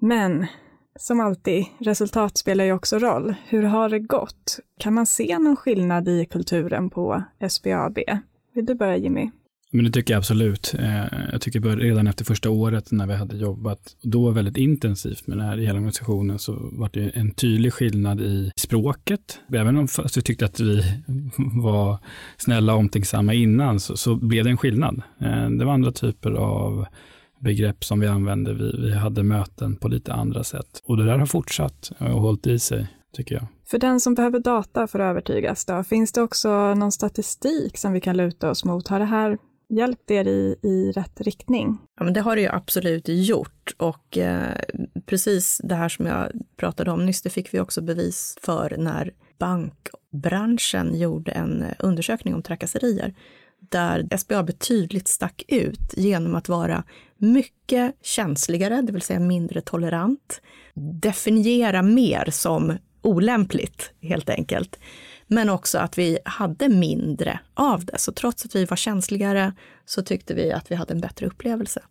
Men 0.01 0.47
som 0.99 1.21
alltid, 1.21 1.65
resultat 1.79 2.37
spelar 2.37 2.65
ju 2.65 2.73
också 2.73 2.99
roll. 2.99 3.35
Hur 3.49 3.63
har 3.63 3.89
det 3.89 3.99
gått? 3.99 4.59
Kan 4.79 4.95
man 4.95 5.07
se 5.07 5.39
någon 5.39 5.57
skillnad 5.57 6.09
i 6.09 6.25
kulturen 6.25 6.91
på 6.91 7.23
SBAB? 7.49 7.99
Vill 8.55 8.67
du 8.67 8.75
börja 8.75 8.97
Jimmy? 8.97 9.31
Men 9.73 9.85
det 9.85 9.91
tycker 9.91 10.15
jag 10.15 10.19
absolut. 10.19 10.75
Eh, 10.79 11.05
jag 11.33 11.41
tycker 11.41 11.61
redan 11.61 12.07
efter 12.07 12.25
första 12.25 12.51
året 12.51 12.93
när 12.93 13.07
vi 13.07 13.15
hade 13.15 13.37
jobbat 13.37 13.97
då 14.03 14.31
väldigt 14.31 14.57
intensivt 14.57 15.27
med 15.27 15.39
det 15.39 15.45
här 15.45 15.59
i 15.59 15.67
hela 15.67 15.77
organisationen 15.77 16.39
så 16.39 16.71
var 16.73 16.91
det 16.93 17.09
en 17.09 17.31
tydlig 17.31 17.73
skillnad 17.73 18.21
i 18.21 18.51
språket. 18.57 19.41
Även 19.53 19.77
om 19.77 19.89
vi 20.15 20.23
tyckte 20.23 20.45
att 20.45 20.61
vi 20.61 20.83
var 21.63 21.99
snälla 22.37 22.73
och 22.73 22.79
omtänksamma 22.79 23.35
innan 23.35 23.81
så, 23.81 23.97
så 23.97 24.15
blev 24.15 24.45
det 24.45 24.51
en 24.51 24.57
skillnad. 24.57 25.03
Eh, 25.21 25.51
det 25.51 25.65
var 25.65 25.73
andra 25.73 25.93
typer 25.93 26.31
av 26.31 26.87
begrepp 27.41 27.85
som 27.85 28.01
vi 28.01 28.07
använde. 28.07 28.55
Vi, 28.55 28.77
vi 28.79 28.95
hade 28.95 29.23
möten 29.23 29.77
på 29.77 29.89
lite 29.89 30.13
andra 30.13 30.45
sätt. 30.45 30.83
Och 30.85 30.97
det 30.97 31.05
där 31.05 31.19
har 31.19 31.27
fortsatt 31.27 31.93
och 31.99 32.07
hållit 32.07 32.47
i 32.47 32.59
sig, 32.59 32.87
tycker 33.17 33.35
jag. 33.35 33.47
För 33.71 33.79
den 33.79 34.01
som 34.01 34.15
behöver 34.15 34.39
data 34.39 34.87
för 34.87 34.99
att 34.99 35.11
övertygas, 35.11 35.65
då, 35.65 35.85
finns 35.85 36.13
det 36.13 36.23
också 36.23 36.75
någon 36.75 36.93
statistik 36.93 37.79
som 37.79 37.93
vi 37.93 38.01
kan 38.01 38.17
luta 38.17 38.51
oss 38.51 38.65
mot? 38.65 38.89
Har 38.89 38.99
det 38.99 39.05
här 39.05 39.39
hjälpt 39.71 40.11
er 40.11 40.29
i, 40.29 40.57
i 40.63 40.93
rätt 40.93 41.21
riktning? 41.21 41.79
Ja, 41.99 42.05
men 42.05 42.13
det 42.13 42.21
har 42.21 42.37
det 42.37 42.43
ju 42.43 42.49
absolut 42.49 43.05
gjort 43.07 43.75
och 43.77 44.19
eh, 44.19 44.57
precis 45.07 45.61
det 45.65 45.75
här 45.75 45.89
som 45.89 46.07
jag 46.07 46.33
pratade 46.57 46.91
om 46.91 47.07
nyss, 47.07 47.23
det 47.23 47.31
fick 47.31 47.55
vi 47.55 47.61
också 47.61 47.83
bevis 47.83 48.37
för 48.43 48.75
när 48.79 49.13
bankbranschen 49.39 50.99
gjorde 50.99 51.31
en 51.31 51.65
undersökning 51.79 52.35
om 52.35 52.43
trakasserier 52.43 53.15
där 53.69 54.17
SBAB 54.19 54.59
tydligt 54.59 55.09
stack 55.09 55.43
ut 55.49 55.95
genom 55.97 56.35
att 56.35 56.49
vara 56.49 56.85
mycket 57.17 57.95
känsligare, 58.03 58.83
det 58.83 58.93
vill 58.93 59.03
säga 59.03 59.21
mindre 59.21 59.61
tolerant. 59.61 60.41
Definiera 60.75 61.83
mer 61.83 62.31
som 62.31 62.79
olämpligt, 63.03 63.93
helt 64.01 64.31
enkelt. 64.31 64.79
Men 65.33 65.49
också 65.49 65.79
att 65.79 65.99
vi 65.99 66.19
hade 66.25 66.69
mindre 66.69 67.41
av 67.55 67.85
det. 67.85 67.99
Så 67.99 68.13
trots 68.13 68.45
att 68.45 68.55
vi 68.55 68.65
var 68.65 68.77
känsligare 68.77 69.53
så 69.87 70.03
tyckte 70.03 70.35
vi 70.35 70.53
att 70.53 70.71
vi 70.71 70.75
hade 70.75 70.95
en 70.95 71.01
bättre 71.01 71.27
upplevelse. 71.27 71.83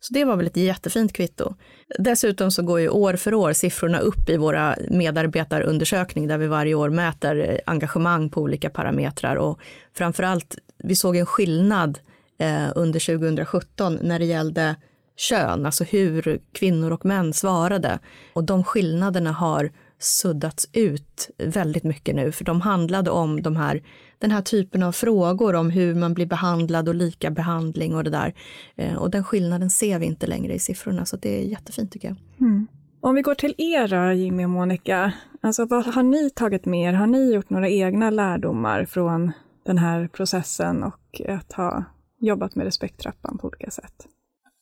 Så 0.00 0.14
det 0.14 0.24
var 0.24 0.36
väl 0.36 0.46
ett 0.46 0.56
jättefint 0.56 1.12
kvitto. 1.12 1.54
Dessutom 1.98 2.50
så 2.50 2.62
går 2.62 2.80
ju 2.80 2.88
år 2.88 3.16
för 3.16 3.34
år 3.34 3.52
siffrorna 3.52 3.98
upp 3.98 4.28
i 4.28 4.36
våra 4.36 4.76
medarbetarundersökning 4.90 6.26
där 6.26 6.38
vi 6.38 6.46
varje 6.46 6.74
år 6.74 6.90
mäter 6.90 7.60
engagemang 7.66 8.30
på 8.30 8.40
olika 8.40 8.70
parametrar 8.70 9.36
och 9.36 9.58
framförallt 9.94 10.58
vi 10.78 10.96
såg 10.96 11.16
en 11.16 11.26
skillnad 11.26 11.98
eh, 12.38 12.68
under 12.74 13.00
2017 13.18 13.98
när 14.02 14.18
det 14.18 14.24
gällde 14.24 14.76
kön, 15.16 15.66
alltså 15.66 15.84
hur 15.84 16.40
kvinnor 16.52 16.90
och 16.90 17.04
män 17.04 17.32
svarade. 17.32 17.98
Och 18.32 18.44
de 18.44 18.64
skillnaderna 18.64 19.32
har 19.32 19.70
suddats 20.04 20.68
ut 20.72 21.30
väldigt 21.38 21.84
mycket 21.84 22.14
nu, 22.14 22.32
för 22.32 22.44
de 22.44 22.60
handlade 22.60 23.10
om 23.10 23.42
de 23.42 23.56
här, 23.56 23.82
den 24.18 24.30
här 24.30 24.42
typen 24.42 24.82
av 24.82 24.92
frågor 24.92 25.54
om 25.54 25.70
hur 25.70 25.94
man 25.94 26.14
blir 26.14 26.26
behandlad 26.26 26.88
och 26.88 26.94
lika 26.94 27.30
behandling 27.30 27.94
och 27.94 28.04
det 28.04 28.10
där. 28.10 28.34
Eh, 28.76 28.94
och 28.94 29.10
den 29.10 29.24
skillnaden 29.24 29.70
ser 29.70 29.98
vi 29.98 30.06
inte 30.06 30.26
längre 30.26 30.54
i 30.54 30.58
siffrorna, 30.58 31.04
så 31.04 31.16
det 31.16 31.40
är 31.42 31.44
jättefint 31.44 31.92
tycker 31.92 32.08
jag. 32.08 32.16
Mm. 32.40 32.66
Om 33.00 33.14
vi 33.14 33.22
går 33.22 33.34
till 33.34 33.54
er 33.58 33.88
då, 33.88 34.12
Jimmy 34.12 34.44
och 34.44 34.50
Monica, 34.50 35.12
alltså 35.40 35.64
vad 35.64 35.86
har 35.86 36.02
ni 36.02 36.30
tagit 36.30 36.64
med 36.64 36.88
er? 36.88 36.92
Har 36.92 37.06
ni 37.06 37.34
gjort 37.34 37.50
några 37.50 37.68
egna 37.68 38.10
lärdomar 38.10 38.84
från 38.84 39.32
den 39.66 39.78
här 39.78 40.08
processen 40.08 40.82
och 40.82 41.20
att 41.28 41.52
ha 41.52 41.84
jobbat 42.20 42.54
med 42.54 42.64
respekttrappan 42.64 43.38
på 43.38 43.46
olika 43.46 43.70
sätt? 43.70 44.06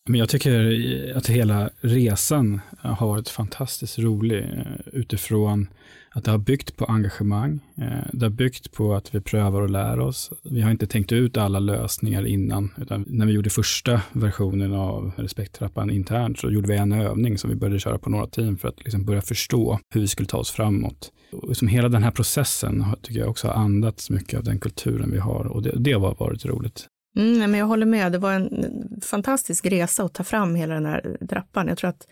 Men 0.09 0.21
jag 0.21 0.29
tycker 0.29 1.13
att 1.17 1.27
hela 1.27 1.71
resan 1.81 2.61
har 2.79 3.07
varit 3.07 3.29
fantastiskt 3.29 3.99
rolig 3.99 4.43
eh, 4.43 4.65
utifrån 4.93 5.69
att 6.11 6.25
det 6.25 6.31
har 6.31 6.39
byggt 6.39 6.77
på 6.77 6.85
engagemang. 6.85 7.61
Eh, 7.77 8.09
det 8.13 8.25
har 8.25 8.31
byggt 8.31 8.73
på 8.73 8.95
att 8.95 9.15
vi 9.15 9.21
prövar 9.21 9.61
och 9.61 9.71
lär 9.71 10.01
oss. 10.01 10.33
Vi 10.43 10.61
har 10.61 10.71
inte 10.71 10.87
tänkt 10.87 11.13
ut 11.13 11.37
alla 11.37 11.59
lösningar 11.59 12.27
innan, 12.27 12.71
utan 12.77 13.05
när 13.09 13.27
vi 13.27 13.33
gjorde 13.33 13.51
första 13.51 14.01
versionen 14.13 14.75
av 14.75 15.13
respekttrappan 15.17 15.91
internt 15.91 16.39
så 16.39 16.51
gjorde 16.51 16.69
vi 16.69 16.77
en 16.77 16.93
övning 16.93 17.39
som 17.39 17.51
vi 17.51 17.57
började 17.57 17.81
köra 17.81 17.99
på 17.99 18.11
några 18.11 18.27
team 18.27 18.59
för 18.59 18.69
att 18.69 18.85
liksom 18.85 19.05
börja 19.05 19.23
förstå 19.23 19.79
hur 19.95 20.01
vi 20.01 20.09
skulle 20.09 20.29
ta 20.29 20.39
oss 20.39 20.51
framåt. 20.51 21.13
Och 21.33 21.49
liksom 21.49 21.69
hela 21.69 21.89
den 21.89 22.03
här 22.03 22.11
processen 22.11 22.85
tycker 23.03 23.21
jag 23.21 23.31
också 23.31 23.49
har 23.49 23.55
andats 23.55 24.11
mycket 24.11 24.39
av 24.39 24.45
den 24.45 24.59
kulturen 24.59 25.11
vi 25.11 25.19
har 25.19 25.45
och 25.45 25.63
det, 25.63 25.73
det 25.77 25.93
har 25.93 26.15
varit 26.15 26.45
roligt. 26.45 26.89
Mm, 27.17 27.51
men 27.51 27.61
jag 27.61 27.67
håller 27.67 27.87
med, 27.87 28.13
det 28.13 28.19
var 28.19 28.33
en 28.33 29.01
fantastisk 29.03 29.67
resa 29.67 30.05
att 30.05 30.15
ta 30.15 30.25
fram 30.25 30.55
hela 30.55 30.75
den 30.75 30.87
här 30.87 31.17
trappan. 31.29 31.69
Jag 31.69 31.79
tror 31.79 31.91
att 31.91 32.07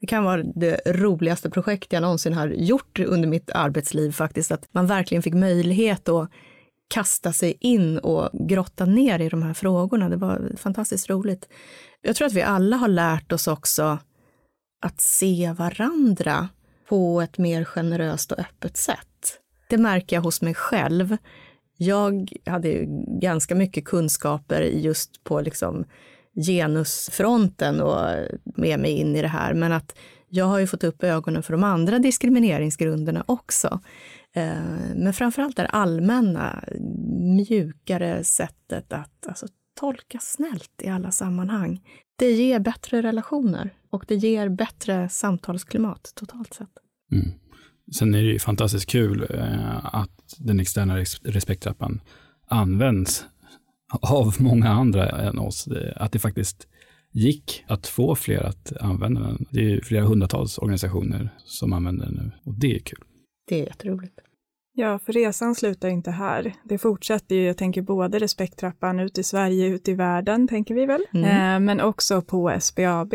det 0.00 0.06
kan 0.06 0.24
vara 0.24 0.42
det 0.42 0.80
roligaste 0.86 1.50
projekt 1.50 1.92
jag 1.92 2.02
någonsin 2.02 2.32
har 2.32 2.48
gjort 2.48 2.98
under 2.98 3.28
mitt 3.28 3.50
arbetsliv 3.50 4.12
faktiskt, 4.12 4.52
att 4.52 4.68
man 4.70 4.86
verkligen 4.86 5.22
fick 5.22 5.34
möjlighet 5.34 6.08
att 6.08 6.30
kasta 6.88 7.32
sig 7.32 7.56
in 7.60 7.98
och 7.98 8.30
grotta 8.48 8.84
ner 8.84 9.18
i 9.18 9.28
de 9.28 9.42
här 9.42 9.54
frågorna. 9.54 10.08
Det 10.08 10.16
var 10.16 10.52
fantastiskt 10.56 11.10
roligt. 11.10 11.48
Jag 12.02 12.16
tror 12.16 12.26
att 12.26 12.32
vi 12.32 12.42
alla 12.42 12.76
har 12.76 12.88
lärt 12.88 13.32
oss 13.32 13.48
också 13.48 13.98
att 14.82 15.00
se 15.00 15.54
varandra 15.58 16.48
på 16.88 17.20
ett 17.20 17.38
mer 17.38 17.64
generöst 17.64 18.32
och 18.32 18.38
öppet 18.38 18.76
sätt. 18.76 19.40
Det 19.68 19.78
märker 19.78 20.16
jag 20.16 20.22
hos 20.22 20.42
mig 20.42 20.54
själv 20.54 21.16
jag 21.76 22.32
hade 22.46 22.68
ju 22.68 22.86
ganska 23.20 23.54
mycket 23.54 23.84
kunskaper 23.84 24.62
just 24.62 25.24
på 25.24 25.40
liksom 25.40 25.84
genusfronten 26.46 27.80
och 27.80 28.08
med 28.44 28.80
mig 28.80 28.90
in 28.90 29.16
i 29.16 29.22
det 29.22 29.28
här, 29.28 29.54
men 29.54 29.72
att 29.72 29.96
jag 30.28 30.44
har 30.44 30.58
ju 30.58 30.66
fått 30.66 30.84
upp 30.84 31.04
ögonen 31.04 31.42
för 31.42 31.52
de 31.52 31.64
andra 31.64 31.98
diskrimineringsgrunderna 31.98 33.24
också. 33.26 33.80
Eh, 34.32 34.94
men 34.94 35.12
framförallt 35.12 35.56
det 35.56 35.66
allmänna, 35.66 36.64
mjukare 37.36 38.24
sättet 38.24 38.92
att 38.92 39.26
alltså, 39.26 39.46
tolka 39.80 40.18
snällt 40.18 40.82
i 40.82 40.88
alla 40.88 41.10
sammanhang. 41.10 41.80
Det 42.18 42.30
ger 42.30 42.58
bättre 42.60 43.02
relationer 43.02 43.74
och 43.90 44.04
det 44.08 44.14
ger 44.14 44.48
bättre 44.48 45.08
samtalsklimat 45.08 46.12
totalt 46.14 46.54
sett. 46.54 46.70
Mm. 47.12 47.30
Sen 47.94 48.14
är 48.14 48.22
det 48.22 48.28
ju 48.28 48.38
fantastiskt 48.38 48.90
kul 48.90 49.26
eh, 49.30 49.94
att 49.94 50.34
den 50.38 50.60
externa 50.60 50.98
respekttrappan 51.22 52.00
används 52.48 53.24
av 54.02 54.34
många 54.38 54.68
andra 54.68 55.08
än 55.08 55.38
oss. 55.38 55.68
Att 55.96 56.12
det 56.12 56.18
faktiskt 56.18 56.68
gick 57.12 57.64
att 57.66 57.86
få 57.86 58.14
fler 58.14 58.42
att 58.42 58.72
använda 58.80 59.20
den. 59.20 59.46
Det 59.50 59.72
är 59.72 59.80
flera 59.80 60.04
hundratals 60.04 60.58
organisationer 60.58 61.28
som 61.44 61.72
använder 61.72 62.06
den 62.06 62.14
nu 62.14 62.32
och 62.44 62.54
det 62.54 62.74
är 62.74 62.78
kul. 62.78 63.04
Det 63.48 63.60
är 63.60 63.64
jätteroligt. 63.64 64.18
Ja, 64.78 64.98
för 64.98 65.12
resan 65.12 65.54
slutar 65.54 65.88
inte 65.88 66.10
här. 66.10 66.54
Det 66.64 66.78
fortsätter 66.78 67.36
ju, 67.36 67.46
jag 67.46 67.56
tänker 67.56 67.82
både 67.82 68.18
respekttrappan 68.18 69.00
ut 69.00 69.18
i 69.18 69.22
Sverige, 69.22 69.66
ut 69.66 69.88
i 69.88 69.94
världen, 69.94 70.48
tänker 70.48 70.74
vi 70.74 70.86
väl, 70.86 71.04
mm. 71.14 71.24
eh, 71.24 71.60
men 71.66 71.80
också 71.80 72.22
på 72.22 72.60
SBAB. 72.60 73.14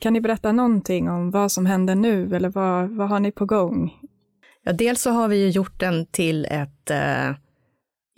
Kan 0.00 0.12
ni 0.12 0.20
berätta 0.20 0.52
någonting 0.52 1.08
om 1.08 1.30
vad 1.30 1.52
som 1.52 1.66
händer 1.66 1.94
nu 1.94 2.36
eller 2.36 2.48
vad, 2.48 2.90
vad 2.90 3.08
har 3.08 3.20
ni 3.20 3.32
på 3.32 3.46
gång? 3.46 3.94
Ja, 4.64 4.72
dels 4.72 5.02
så 5.02 5.10
har 5.10 5.28
vi 5.28 5.36
ju 5.36 5.48
gjort 5.48 5.80
den 5.80 6.06
till 6.06 6.44
ett 6.44 6.90
eh, 6.90 7.30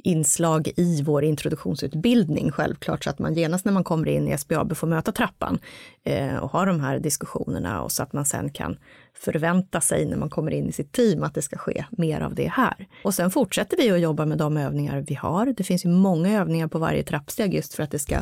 inslag 0.04 0.72
i 0.76 1.02
vår 1.02 1.24
introduktionsutbildning 1.24 2.50
självklart 2.50 3.04
så 3.04 3.10
att 3.10 3.18
man 3.18 3.34
genast 3.34 3.64
när 3.64 3.72
man 3.72 3.84
kommer 3.84 4.08
in 4.08 4.28
i 4.28 4.38
SBAB 4.38 4.76
får 4.76 4.86
möta 4.86 5.12
trappan 5.12 5.58
eh, 6.04 6.36
och 6.36 6.50
ha 6.50 6.64
de 6.64 6.80
här 6.80 6.98
diskussionerna 6.98 7.82
och 7.82 7.92
så 7.92 8.02
att 8.02 8.12
man 8.12 8.26
sen 8.26 8.50
kan 8.50 8.76
förvänta 9.14 9.80
sig 9.80 10.06
när 10.06 10.16
man 10.16 10.30
kommer 10.30 10.50
in 10.50 10.68
i 10.68 10.72
sitt 10.72 10.92
team 10.92 11.22
att 11.22 11.34
det 11.34 11.42
ska 11.42 11.58
ske 11.58 11.84
mer 11.90 12.20
av 12.20 12.34
det 12.34 12.48
här. 12.48 12.88
Och 13.04 13.14
sen 13.14 13.30
fortsätter 13.30 13.76
vi 13.76 13.90
att 13.90 14.00
jobba 14.00 14.26
med 14.26 14.38
de 14.38 14.56
övningar 14.56 15.04
vi 15.08 15.14
har. 15.14 15.46
Det 15.46 15.64
finns 15.64 15.84
ju 15.84 15.88
många 15.88 16.40
övningar 16.40 16.68
på 16.68 16.78
varje 16.78 17.02
trappsteg 17.02 17.54
just 17.54 17.74
för 17.74 17.82
att 17.82 17.90
det 17.90 17.98
ska 17.98 18.18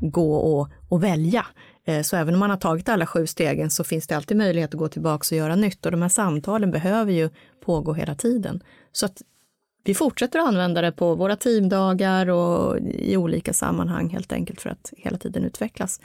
gå 0.00 0.68
att 0.90 1.02
välja. 1.02 1.46
Eh, 1.84 2.02
så 2.02 2.16
även 2.16 2.34
om 2.34 2.40
man 2.40 2.50
har 2.50 2.56
tagit 2.56 2.88
alla 2.88 3.06
sju 3.06 3.26
stegen 3.26 3.70
så 3.70 3.84
finns 3.84 4.06
det 4.06 4.16
alltid 4.16 4.36
möjlighet 4.36 4.74
att 4.74 4.78
gå 4.78 4.88
tillbaka 4.88 5.34
och 5.34 5.38
göra 5.38 5.56
nytt 5.56 5.86
och 5.86 5.92
de 5.92 6.02
här 6.02 6.08
samtalen 6.08 6.70
behöver 6.70 7.12
ju 7.12 7.30
pågå 7.64 7.92
hela 7.92 8.14
tiden. 8.14 8.62
Så 8.92 9.06
att 9.06 9.22
vi 9.84 9.94
fortsätter 9.94 10.38
att 10.38 10.48
använda 10.48 10.80
det 10.80 10.92
på 10.92 11.14
våra 11.14 11.36
teamdagar 11.36 12.30
och 12.30 12.78
i 12.78 13.16
olika 13.16 13.52
sammanhang 13.52 14.08
helt 14.08 14.32
enkelt 14.32 14.60
för 14.60 14.70
att 14.70 14.92
hela 14.96 15.18
tiden 15.18 15.44
utvecklas. 15.44 16.00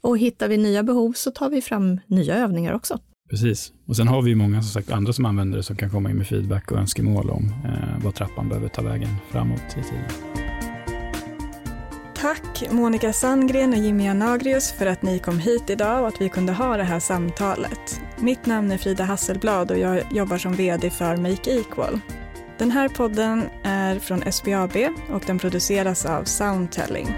Och 0.00 0.18
hittar 0.18 0.48
vi 0.48 0.56
nya 0.56 0.82
behov 0.82 1.12
så 1.12 1.30
tar 1.30 1.50
vi 1.50 1.62
fram 1.62 2.00
nya 2.06 2.36
övningar 2.36 2.72
också. 2.72 2.98
Precis. 3.30 3.72
Och 3.86 3.96
sen 3.96 4.08
har 4.08 4.22
vi 4.22 4.30
ju 4.30 4.36
många 4.36 4.62
som 4.62 4.70
sagt 4.70 4.90
andra 4.90 5.12
som 5.12 5.26
använder 5.26 5.56
det 5.56 5.62
som 5.62 5.76
kan 5.76 5.90
komma 5.90 6.10
in 6.10 6.16
med 6.16 6.26
feedback 6.26 6.72
och 6.72 6.78
önskemål 6.78 7.30
om 7.30 7.54
eh, 7.64 8.04
vad 8.04 8.14
trappan 8.14 8.48
behöver 8.48 8.68
ta 8.68 8.82
vägen 8.82 9.10
framåt 9.30 9.62
i 9.70 9.82
tiden. 9.82 10.45
Tack 12.20 12.70
Monica 12.70 13.12
Sandgren 13.12 13.72
och 13.72 13.78
Jimmy 13.78 14.08
Anagrius 14.08 14.72
för 14.72 14.86
att 14.86 15.02
ni 15.02 15.18
kom 15.18 15.38
hit 15.38 15.70
idag 15.70 16.00
och 16.00 16.08
att 16.08 16.20
vi 16.20 16.28
kunde 16.28 16.52
ha 16.52 16.76
det 16.76 16.84
här 16.84 17.00
samtalet. 17.00 18.00
Mitt 18.18 18.46
namn 18.46 18.72
är 18.72 18.78
Frida 18.78 19.04
Hasselblad 19.04 19.70
och 19.70 19.78
jag 19.78 20.12
jobbar 20.12 20.38
som 20.38 20.52
VD 20.52 20.90
för 20.90 21.16
Make 21.16 21.50
Equal. 21.50 22.00
Den 22.58 22.70
här 22.70 22.88
podden 22.88 23.42
är 23.62 23.98
från 23.98 24.32
SBAB 24.32 24.76
och 25.12 25.22
den 25.26 25.38
produceras 25.38 26.06
av 26.06 26.24
Soundtelling. 26.24 27.08